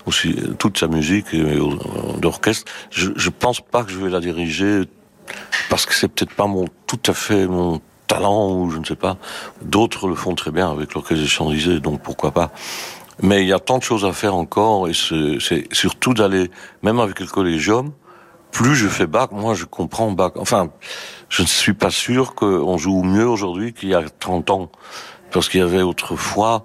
Aussi 0.07 0.37
toute 0.59 0.79
sa 0.79 0.87
musique 0.87 1.35
d'orchestre. 2.21 2.71
Je, 2.91 3.11
je 3.17 3.31
pense 3.31 3.61
pas 3.61 3.83
que 3.83 3.91
je 3.91 3.99
vais 3.99 4.11
la 4.11 4.21
diriger 4.21 4.83
parce 5.71 5.87
que 5.87 5.95
c'est 5.95 6.09
peut-être 6.09 6.35
pas 6.35 6.47
mon 6.47 6.67
tout 6.87 7.01
à 7.07 7.13
fait 7.13 7.47
mon 7.47 7.81
talent 8.07 8.53
ou 8.53 8.71
je 8.71 8.79
ne 8.79 8.85
sais 8.85 8.97
pas. 8.97 9.17
D'autres 9.63 10.09
le 10.09 10.15
font 10.15 10.35
très 10.35 10.51
bien 10.51 10.71
avec 10.71 10.95
l'orchestre 10.95 11.51
des 11.51 11.81
donc 11.81 12.03
pourquoi 12.03 12.31
pas. 12.31 12.53
Mais 13.23 13.43
il 13.43 13.49
y 13.49 13.53
a 13.53 13.59
tant 13.59 13.79
de 13.79 13.83
choses 13.83 14.05
à 14.05 14.13
faire 14.13 14.35
encore 14.35 14.89
et 14.89 14.93
c'est 14.95 15.73
surtout 15.73 16.13
d'aller, 16.13 16.51
même 16.83 17.01
avec 17.01 17.21
le 17.21 17.27
collégium, 17.27 17.93
plus 18.51 18.75
je 18.75 18.89
fais 18.89 19.07
bac, 19.07 19.33
moi 19.33 19.55
je 19.55 19.65
comprends 19.65 20.11
bac. 20.11 20.35
Enfin, 20.37 20.71
je 21.29 21.43
ne 21.43 21.47
suis 21.47 21.73
pas 21.73 21.91
sûr 21.91 22.35
qu'on 22.35 22.77
joue 22.79 23.03
mieux 23.03 23.27
aujourd'hui 23.27 23.73
qu'il 23.73 23.89
y 23.89 23.95
a 23.95 24.03
30 24.03 24.51
ans. 24.51 24.71
Parce 25.33 25.49
qu'il 25.49 25.61
y 25.61 25.63
avait 25.63 25.83
autrefois 25.83 26.65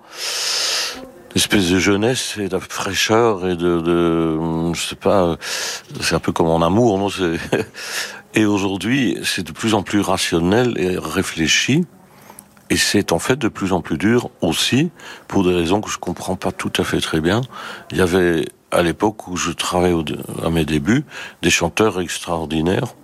l'espèce 1.34 1.70
de 1.70 1.80
jeunesse 1.80 2.36
et 2.38 2.48
de 2.48 2.60
fraîcheur 2.60 3.48
et 3.48 3.56
de, 3.56 3.82
de 3.82 4.74
je 4.74 4.82
sais 4.82 4.96
pas, 4.96 5.38
c'est 6.00 6.16
un 6.16 6.20
peu 6.20 6.32
comme 6.32 6.48
en 6.48 6.62
amour, 6.62 6.98
non 6.98 7.10
Et 8.34 8.46
aujourd'hui, 8.46 9.18
c'est 9.24 9.44
de 9.44 9.52
plus 9.52 9.74
en 9.74 9.84
plus 9.84 10.00
rationnel 10.00 10.74
et 10.78 10.98
réfléchi. 10.98 11.86
Et 12.70 12.78
c'est 12.78 13.12
en 13.12 13.20
fait 13.20 13.36
de 13.36 13.50
plus 13.50 13.74
en 13.74 13.82
plus 13.82 13.98
dur 13.98 14.30
aussi, 14.40 14.92
pour 15.28 15.44
des 15.44 15.54
raisons 15.54 15.82
que 15.82 15.90
je 15.90 15.98
comprends 15.98 16.38
pas 16.38 16.54
tout 16.54 16.72
à 16.78 16.86
fait 16.86 17.02
très 17.02 17.20
bien. 17.20 17.42
Il 17.92 17.98
y 17.98 18.02
avait, 18.02 18.48
à 18.72 18.82
l'époque 18.82 19.28
où 19.28 19.36
je 19.36 19.52
travaillais 19.52 19.98
à 20.42 20.50
mes 20.50 20.64
débuts, 20.64 21.04
des 21.42 21.50
chanteurs 21.50 22.00
extraordinaires, 22.00 22.96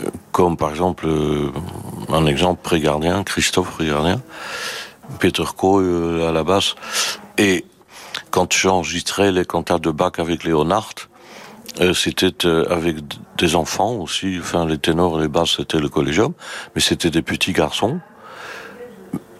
euh, 0.00 0.10
comme 0.32 0.58
par 0.58 0.70
exemple, 0.70 1.06
euh, 1.06 1.50
un 2.10 2.26
exemple 2.26 2.60
pré-gardien, 2.62 3.24
Christophe 3.24 3.70
Prégardien, 3.70 4.20
Peter 5.18 5.44
Coe 5.56 5.80
euh, 5.80 6.28
à 6.28 6.32
la 6.32 6.44
basse. 6.44 6.74
Et 7.38 7.64
quand 8.30 8.52
j'enregistrais 8.52 9.32
les 9.32 9.46
cantates 9.46 9.80
de 9.80 9.90
Bach 9.90 10.12
avec 10.18 10.44
Léonard, 10.44 10.90
c'était 11.94 12.46
euh, 12.46 12.64
avec 12.70 12.96
des 13.36 13.54
enfants 13.54 13.92
aussi, 13.96 14.36
enfin 14.40 14.66
les 14.66 14.78
ténors 14.78 15.18
et 15.18 15.22
les 15.22 15.28
basses 15.28 15.56
c'était 15.56 15.78
le 15.78 15.88
collégium, 15.88 16.32
mais 16.74 16.80
c'était 16.80 17.10
des 17.10 17.22
petits 17.22 17.52
garçons 17.52 18.00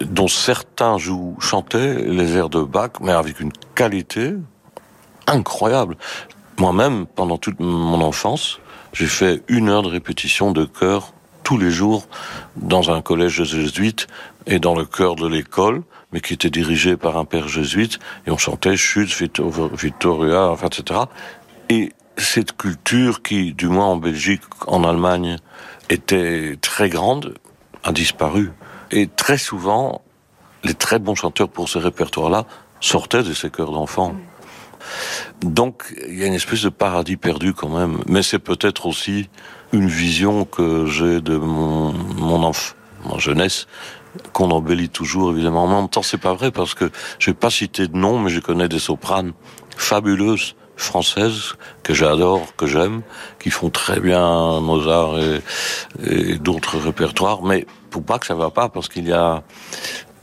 dont 0.01 0.29
certains 0.29 0.99
jouent, 0.99 1.37
chantaient 1.41 1.95
les 1.95 2.37
airs 2.37 2.49
de 2.49 2.63
Bach, 2.63 2.93
mais 3.01 3.13
avec 3.13 3.41
une 3.41 3.53
qualité 3.75 4.35
incroyable. 5.27 5.97
Moi-même, 6.59 7.07
pendant 7.07 7.39
toute 7.39 7.61
mon 7.61 8.01
enfance, 8.01 8.61
j'ai 8.93 9.07
fait 9.07 9.43
une 9.49 9.69
heure 9.69 9.83
de 9.83 9.89
répétition 9.89 10.53
de 10.53 10.65
chœur 10.65 11.13
tous 11.43 11.59
les 11.59 11.71
jours 11.71 12.07
dans 12.57 12.91
un 12.91 13.01
collège 13.01 13.43
jésuite 13.43 14.07
et 14.47 14.59
dans 14.59 14.75
le 14.75 14.85
chœur 14.85 15.15
de 15.15 15.27
l'école, 15.27 15.83
mais 16.13 16.21
qui 16.21 16.35
était 16.35 16.51
dirigé 16.51 16.97
par 16.97 17.17
un 17.17 17.25
père 17.25 17.49
jésuite, 17.49 17.99
et 18.27 18.31
on 18.31 18.39
chantait 18.39 18.77
Chute, 18.77 19.11
Victoria, 19.75 20.49
enfin, 20.49 20.69
etc. 20.69 21.01
Et 21.69 21.93
cette 22.19 22.57
culture 22.57 23.23
qui, 23.23 23.55
du 23.55 23.69
moins 23.69 23.87
en 23.87 23.97
Belgique, 23.97 24.43
en 24.67 24.85
Allemagne, 24.85 25.37
était 25.89 26.59
très 26.61 26.89
grande, 26.89 27.35
a 27.85 27.93
disparu. 27.93 28.53
Et 28.91 29.07
très 29.07 29.39
souvent, 29.39 30.03
les 30.65 30.75
très 30.75 30.99
bons 30.99 31.15
chanteurs 31.15 31.49
pour 31.49 31.69
ce 31.69 31.79
répertoire-là 31.79 32.45
sortaient 32.81 33.23
de 33.23 33.33
ces 33.33 33.51
chœurs 33.51 33.73
d'enfants. 33.73 34.15
Donc, 35.41 35.95
il 36.09 36.19
y 36.19 36.25
a 36.25 36.27
une 36.27 36.35
espèce 36.35 36.63
de 36.63 36.69
paradis 36.69 37.17
perdu 37.17 37.55
quand 37.55 37.69
même. 37.69 37.99
Mais 38.07 38.23
c'est 38.23 38.39
peut-être 38.39 38.87
aussi 38.87 39.29
une 39.73 39.89
vision 39.89 40.45
que 40.45 40.87
j'ai 40.87 41.21
de 41.21 41.37
mon, 41.37 41.93
mon 41.93 42.43
enfant, 42.43 42.75
mon 43.05 43.19
jeunesse, 43.19 43.67
qu'on 44.33 44.51
embellit 44.51 44.89
toujours, 44.89 45.31
évidemment. 45.31 45.65
En 45.65 45.81
même 45.81 45.89
temps, 45.89 46.03
c'est 46.03 46.19
pas 46.19 46.35
vrai 46.35 46.51
parce 46.51 46.75
que 46.75 46.91
je 47.19 47.31
vais 47.31 47.37
pas 47.37 47.51
citer 47.51 47.87
de 47.87 47.97
nom, 47.97 48.19
mais 48.19 48.31
je 48.31 48.41
connais 48.41 48.69
des 48.69 48.79
sopranes 48.79 49.33
fabuleuses 49.77 50.57
françaises 50.79 51.57
que 51.83 51.93
j'adore, 51.93 52.55
que 52.57 52.67
j'aime, 52.67 53.03
qui 53.39 53.51
font 53.51 53.69
très 53.69 54.01
bien 54.01 54.61
Mozart 54.61 55.17
et, 55.19 56.39
d'autres 56.39 56.79
répertoires, 56.79 57.43
mais 57.43 57.67
pour 57.91 58.05
que 58.19 58.27
ça 58.27 58.35
va 58.35 58.51
pas, 58.51 58.69
parce 58.69 58.89
qu'il 58.89 59.07
y 59.07 59.13
a 59.13 59.43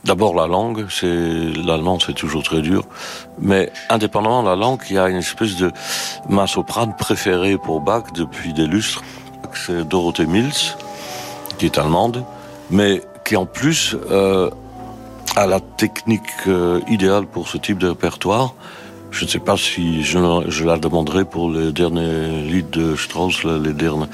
d'abord 0.04 0.34
la 0.34 0.46
langue, 0.46 0.86
c'est 0.88 1.06
l'allemand, 1.06 1.98
c'est 2.00 2.14
toujours 2.14 2.42
très 2.42 2.62
dur, 2.62 2.84
mais 3.38 3.70
indépendamment 3.90 4.42
de 4.42 4.48
la 4.48 4.56
langue, 4.56 4.80
il 4.88 4.96
y 4.96 4.98
a 4.98 5.08
une 5.08 5.18
espèce 5.18 5.56
de 5.56 5.70
ma 6.28 6.46
soprane 6.46 6.96
préférée 6.96 7.58
pour 7.58 7.80
Bach 7.80 8.12
depuis 8.14 8.52
des 8.52 8.66
lustres, 8.66 9.02
c'est 9.54 9.86
Dorothée 9.86 10.26
Mills, 10.26 10.76
qui 11.58 11.66
est 11.66 11.78
allemande, 11.78 12.24
mais 12.70 13.02
qui 13.24 13.36
en 13.36 13.46
plus 13.46 13.96
euh, 14.10 14.50
a 15.34 15.46
la 15.46 15.60
technique 15.60 16.22
euh, 16.46 16.80
idéale 16.88 17.26
pour 17.26 17.48
ce 17.48 17.58
type 17.58 17.78
de 17.78 17.88
répertoire 17.88 18.54
je 19.10 19.24
ne 19.24 19.30
sais 19.30 19.38
pas 19.38 19.56
si 19.56 20.02
je, 20.02 20.64
la 20.64 20.78
demanderai 20.78 21.24
pour 21.24 21.50
les 21.50 21.72
derniers 21.72 22.42
lieds 22.42 22.64
de 22.70 22.96
Strauss, 22.96 23.44
les 23.44 23.72
derniers. 23.72 24.06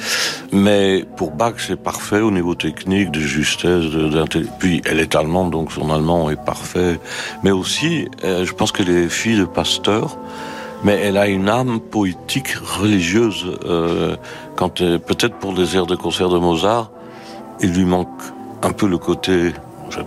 Mais 0.53 1.05
pour 1.17 1.33
Bach, 1.33 1.55
c'est 1.59 1.77
parfait 1.77 2.21
au 2.21 2.31
niveau 2.31 2.55
technique, 2.55 3.11
de 3.11 3.21
justesse. 3.21 3.85
Puis 4.59 4.83
elle 4.85 5.01
est 5.01 5.17
allemande, 5.17 5.51
donc 5.51 5.73
son 5.73 5.91
allemand 5.91 6.31
est 6.31 6.43
parfait. 6.45 7.01
Mais 7.43 7.51
aussi, 7.51 8.09
euh, 8.25 8.45
je 8.45 8.53
pense 8.53 8.73
qu'elle 8.73 8.91
est 8.91 9.09
fille 9.09 9.39
de 9.39 9.45
pasteur, 9.45 10.19
mais 10.85 10.99
elle 11.03 11.17
a 11.17 11.27
une 11.27 11.49
âme 11.49 11.81
poétique, 11.81 12.55
religieuse. 12.55 13.47
Euh, 13.65 14.17
euh, 14.81 14.99
peut-être 14.99 15.37
pour 15.37 15.53
les 15.55 15.77
airs 15.77 15.87
de 15.87 15.97
concert 15.97 16.29
de 16.29 16.39
Mozart, 16.39 16.91
il 17.61 17.73
lui 17.73 17.85
manque 17.85 18.09
un 18.63 18.73
peu 18.73 18.87
le 18.87 18.99
côté 18.99 19.53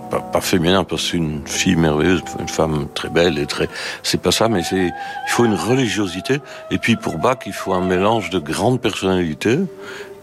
pas, 0.10 0.20
pas 0.20 0.42
féminin 0.42 0.84
parce 0.84 1.04
que 1.04 1.10
c'est 1.12 1.18
une 1.18 1.42
fille 1.46 1.76
merveilleuse, 1.76 2.22
une 2.40 2.48
femme 2.48 2.88
très 2.94 3.10
belle 3.10 3.38
et 3.38 3.46
très. 3.46 3.70
C'est 4.04 4.22
pas 4.22 4.32
ça, 4.32 4.50
mais 4.50 4.64
c'est. 4.64 4.88
Il 4.88 5.30
faut 5.30 5.46
une 5.46 5.56
religiosité. 5.56 6.42
Et 6.72 6.78
puis 6.78 6.96
pour 6.96 7.18
Bach, 7.18 7.40
il 7.46 7.54
faut 7.54 7.74
un 7.74 7.86
mélange 7.86 8.30
de 8.30 8.40
grande 8.40 8.82
personnalité 8.82 9.60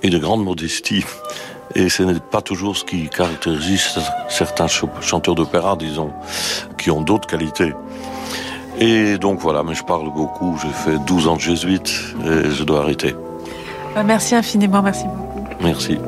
et 0.02 0.10
de 0.10 0.18
grande 0.18 0.44
modestie. 0.44 1.04
Et 1.74 1.88
ce 1.88 2.02
n'est 2.02 2.20
pas 2.20 2.42
toujours 2.42 2.76
ce 2.76 2.84
qui 2.84 3.08
caractérise 3.08 3.98
certains 4.28 4.66
chanteurs 4.66 5.34
d'opéra, 5.34 5.76
disons, 5.76 6.12
qui 6.76 6.90
ont 6.90 7.00
d'autres 7.00 7.26
qualités. 7.26 7.72
Et 8.78 9.18
donc 9.18 9.38
voilà, 9.40 9.62
mais 9.62 9.74
je 9.74 9.84
parle 9.84 10.12
beaucoup, 10.12 10.58
j'ai 10.60 10.68
fait 10.72 10.98
12 11.04 11.28
ans 11.28 11.36
de 11.36 11.40
jésuite 11.40 11.92
et 12.24 12.50
je 12.50 12.64
dois 12.64 12.80
arrêter. 12.80 13.14
Bah, 13.94 14.02
merci 14.02 14.34
infiniment, 14.34 14.82
merci 14.82 15.04
beaucoup. 15.04 15.44
Merci. 15.60 15.98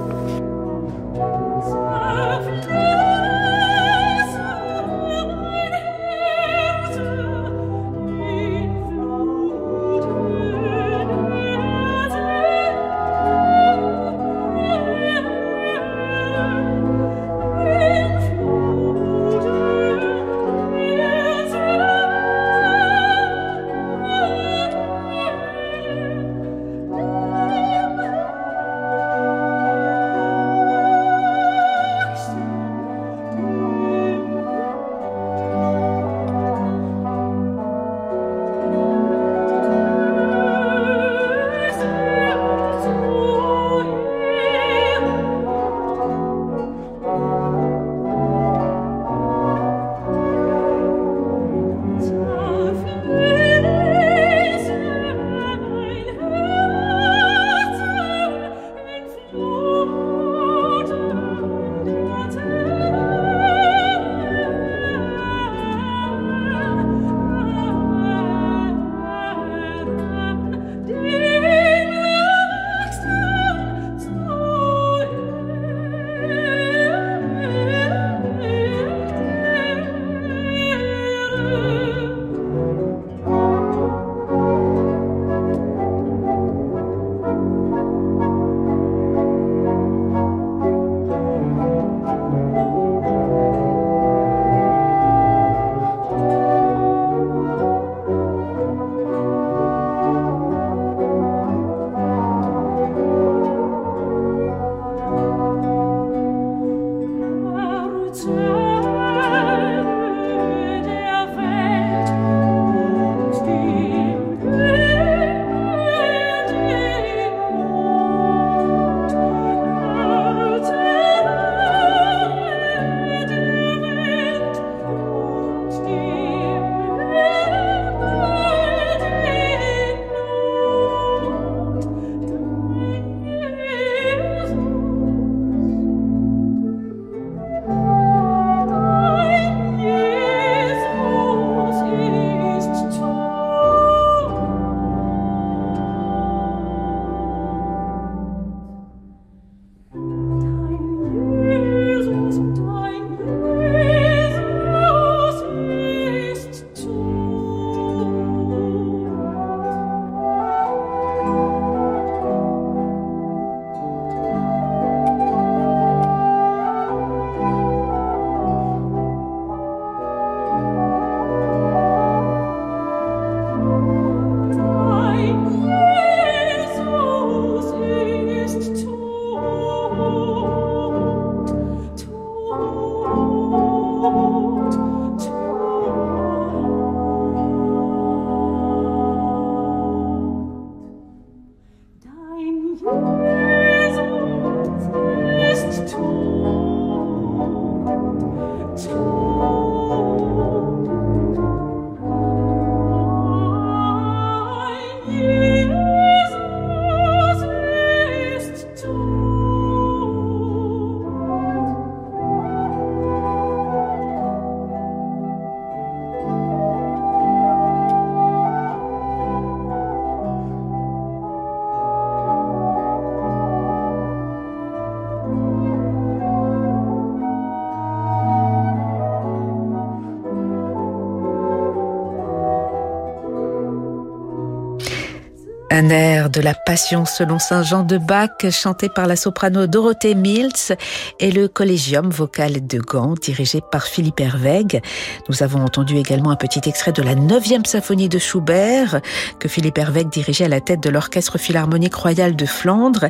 Un 235.77 235.89
air 235.89 236.31
de 236.31 236.41
la 236.41 236.55
Passion 236.55 237.05
selon 237.05 237.41
Saint 237.41 237.65
Jean 237.65 237.83
de 237.83 237.99
Bach, 237.99 238.49
chanté 238.53 238.89
par 238.89 239.09
la 239.09 239.17
soprano 239.17 239.67
Dorothée 239.67 240.15
Mills 240.15 240.77
et 241.19 241.33
le 241.33 241.49
Collégium 241.49 242.11
vocal 242.11 242.65
de 242.65 242.79
Gand, 242.79 243.15
dirigé 243.21 243.61
par 243.73 243.83
Philippe 243.83 244.21
Herweg. 244.21 244.81
Nous 245.29 245.43
avons 245.43 245.65
entendu 245.65 245.97
également 245.97 246.31
un 246.31 246.37
petit 246.37 246.61
extrait 246.69 246.93
de 246.93 247.03
la 247.03 247.17
9e 247.17 247.67
symphonie 247.67 248.09
de 248.09 248.21
Schubert, 248.21 249.01
que 249.41 249.49
Philippe 249.49 249.77
Herweg 249.79 250.11
dirigeait 250.11 250.45
à 250.45 250.49
la 250.49 250.61
tête 250.61 250.81
de 250.81 250.91
l'Orchestre 250.91 251.39
Philharmonique 251.39 251.97
Royal 251.97 252.37
de 252.37 252.47
Flandre, 252.47 253.07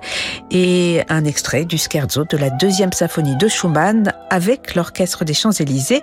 et 0.51 1.03
un 1.11 1.27
extrait 1.27 1.67
du 1.67 1.77
scherzo 1.77 2.25
de 2.25 2.39
la 2.39 2.49
2e 2.49 2.95
symphonie 2.95 3.37
de 3.37 3.47
Schumann 3.47 4.15
avec 4.31 4.75
l'Orchestre 4.75 5.27
des 5.27 5.35
Champs-Élysées, 5.35 6.01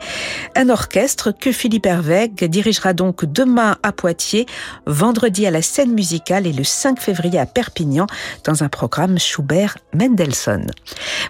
un 0.56 0.69
orchestre 0.69 1.32
que 1.32 1.52
Philippe 1.52 1.88
Herweg 1.88 2.45
dirigera 2.45 2.93
donc 2.93 3.26
demain 3.26 3.78
à 3.82 3.91
Poitiers, 3.91 4.45
vendredi 4.86 5.47
à 5.47 5.50
la 5.50 5.63
scène 5.63 5.93
musicale 5.93 6.51
le 6.52 6.64
5 6.64 7.00
février 7.00 7.40
à 7.40 7.46
Perpignan 7.46 8.08
dans 8.44 8.64
un 8.64 8.70
programme 8.70 9.18
Schubert-Mendelssohn. 9.18 10.72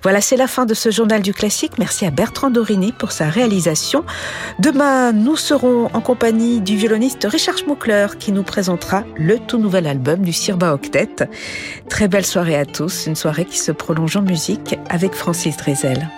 Voilà, 0.04 0.22
c'est 0.22 0.38
la 0.38 0.48
fin 0.48 0.66
de 0.66 0.74
ce 0.74 0.92
journal 0.92 1.22
du 1.22 1.34
classique. 1.34 1.78
Merci 1.78 2.06
à 2.06 2.12
Bertrand 2.12 2.50
Dorini 2.50 2.92
pour 2.92 3.12
sa 3.12 3.30
réalisation. 3.30 4.04
Demain, 4.60 5.12
nous 5.12 5.36
serons 5.36 5.90
en 5.94 6.02
compagnie 6.02 6.62
du 6.62 6.76
violoniste 6.76 7.28
Richard 7.30 7.58
Schmuckler 7.58 8.08
qui 8.20 8.32
nous 8.32 8.44
présentera 8.44 9.04
le 9.16 9.40
tout 9.40 9.58
nouvel 9.58 9.88
album 9.88 10.22
du 10.22 10.34
Sirba 10.34 10.74
Octet. 10.74 11.30
Très 11.90 12.08
belle 12.08 12.26
soirée 12.26 12.58
à 12.58 12.66
tous, 12.66 13.08
une 13.08 13.16
soirée 13.16 13.46
qui 13.46 13.58
se 13.58 13.72
prolonge 13.72 14.16
en 14.16 14.22
musique 14.22 14.78
avec 14.90 15.14
Francis 15.14 15.58
Drezel. 15.58 16.10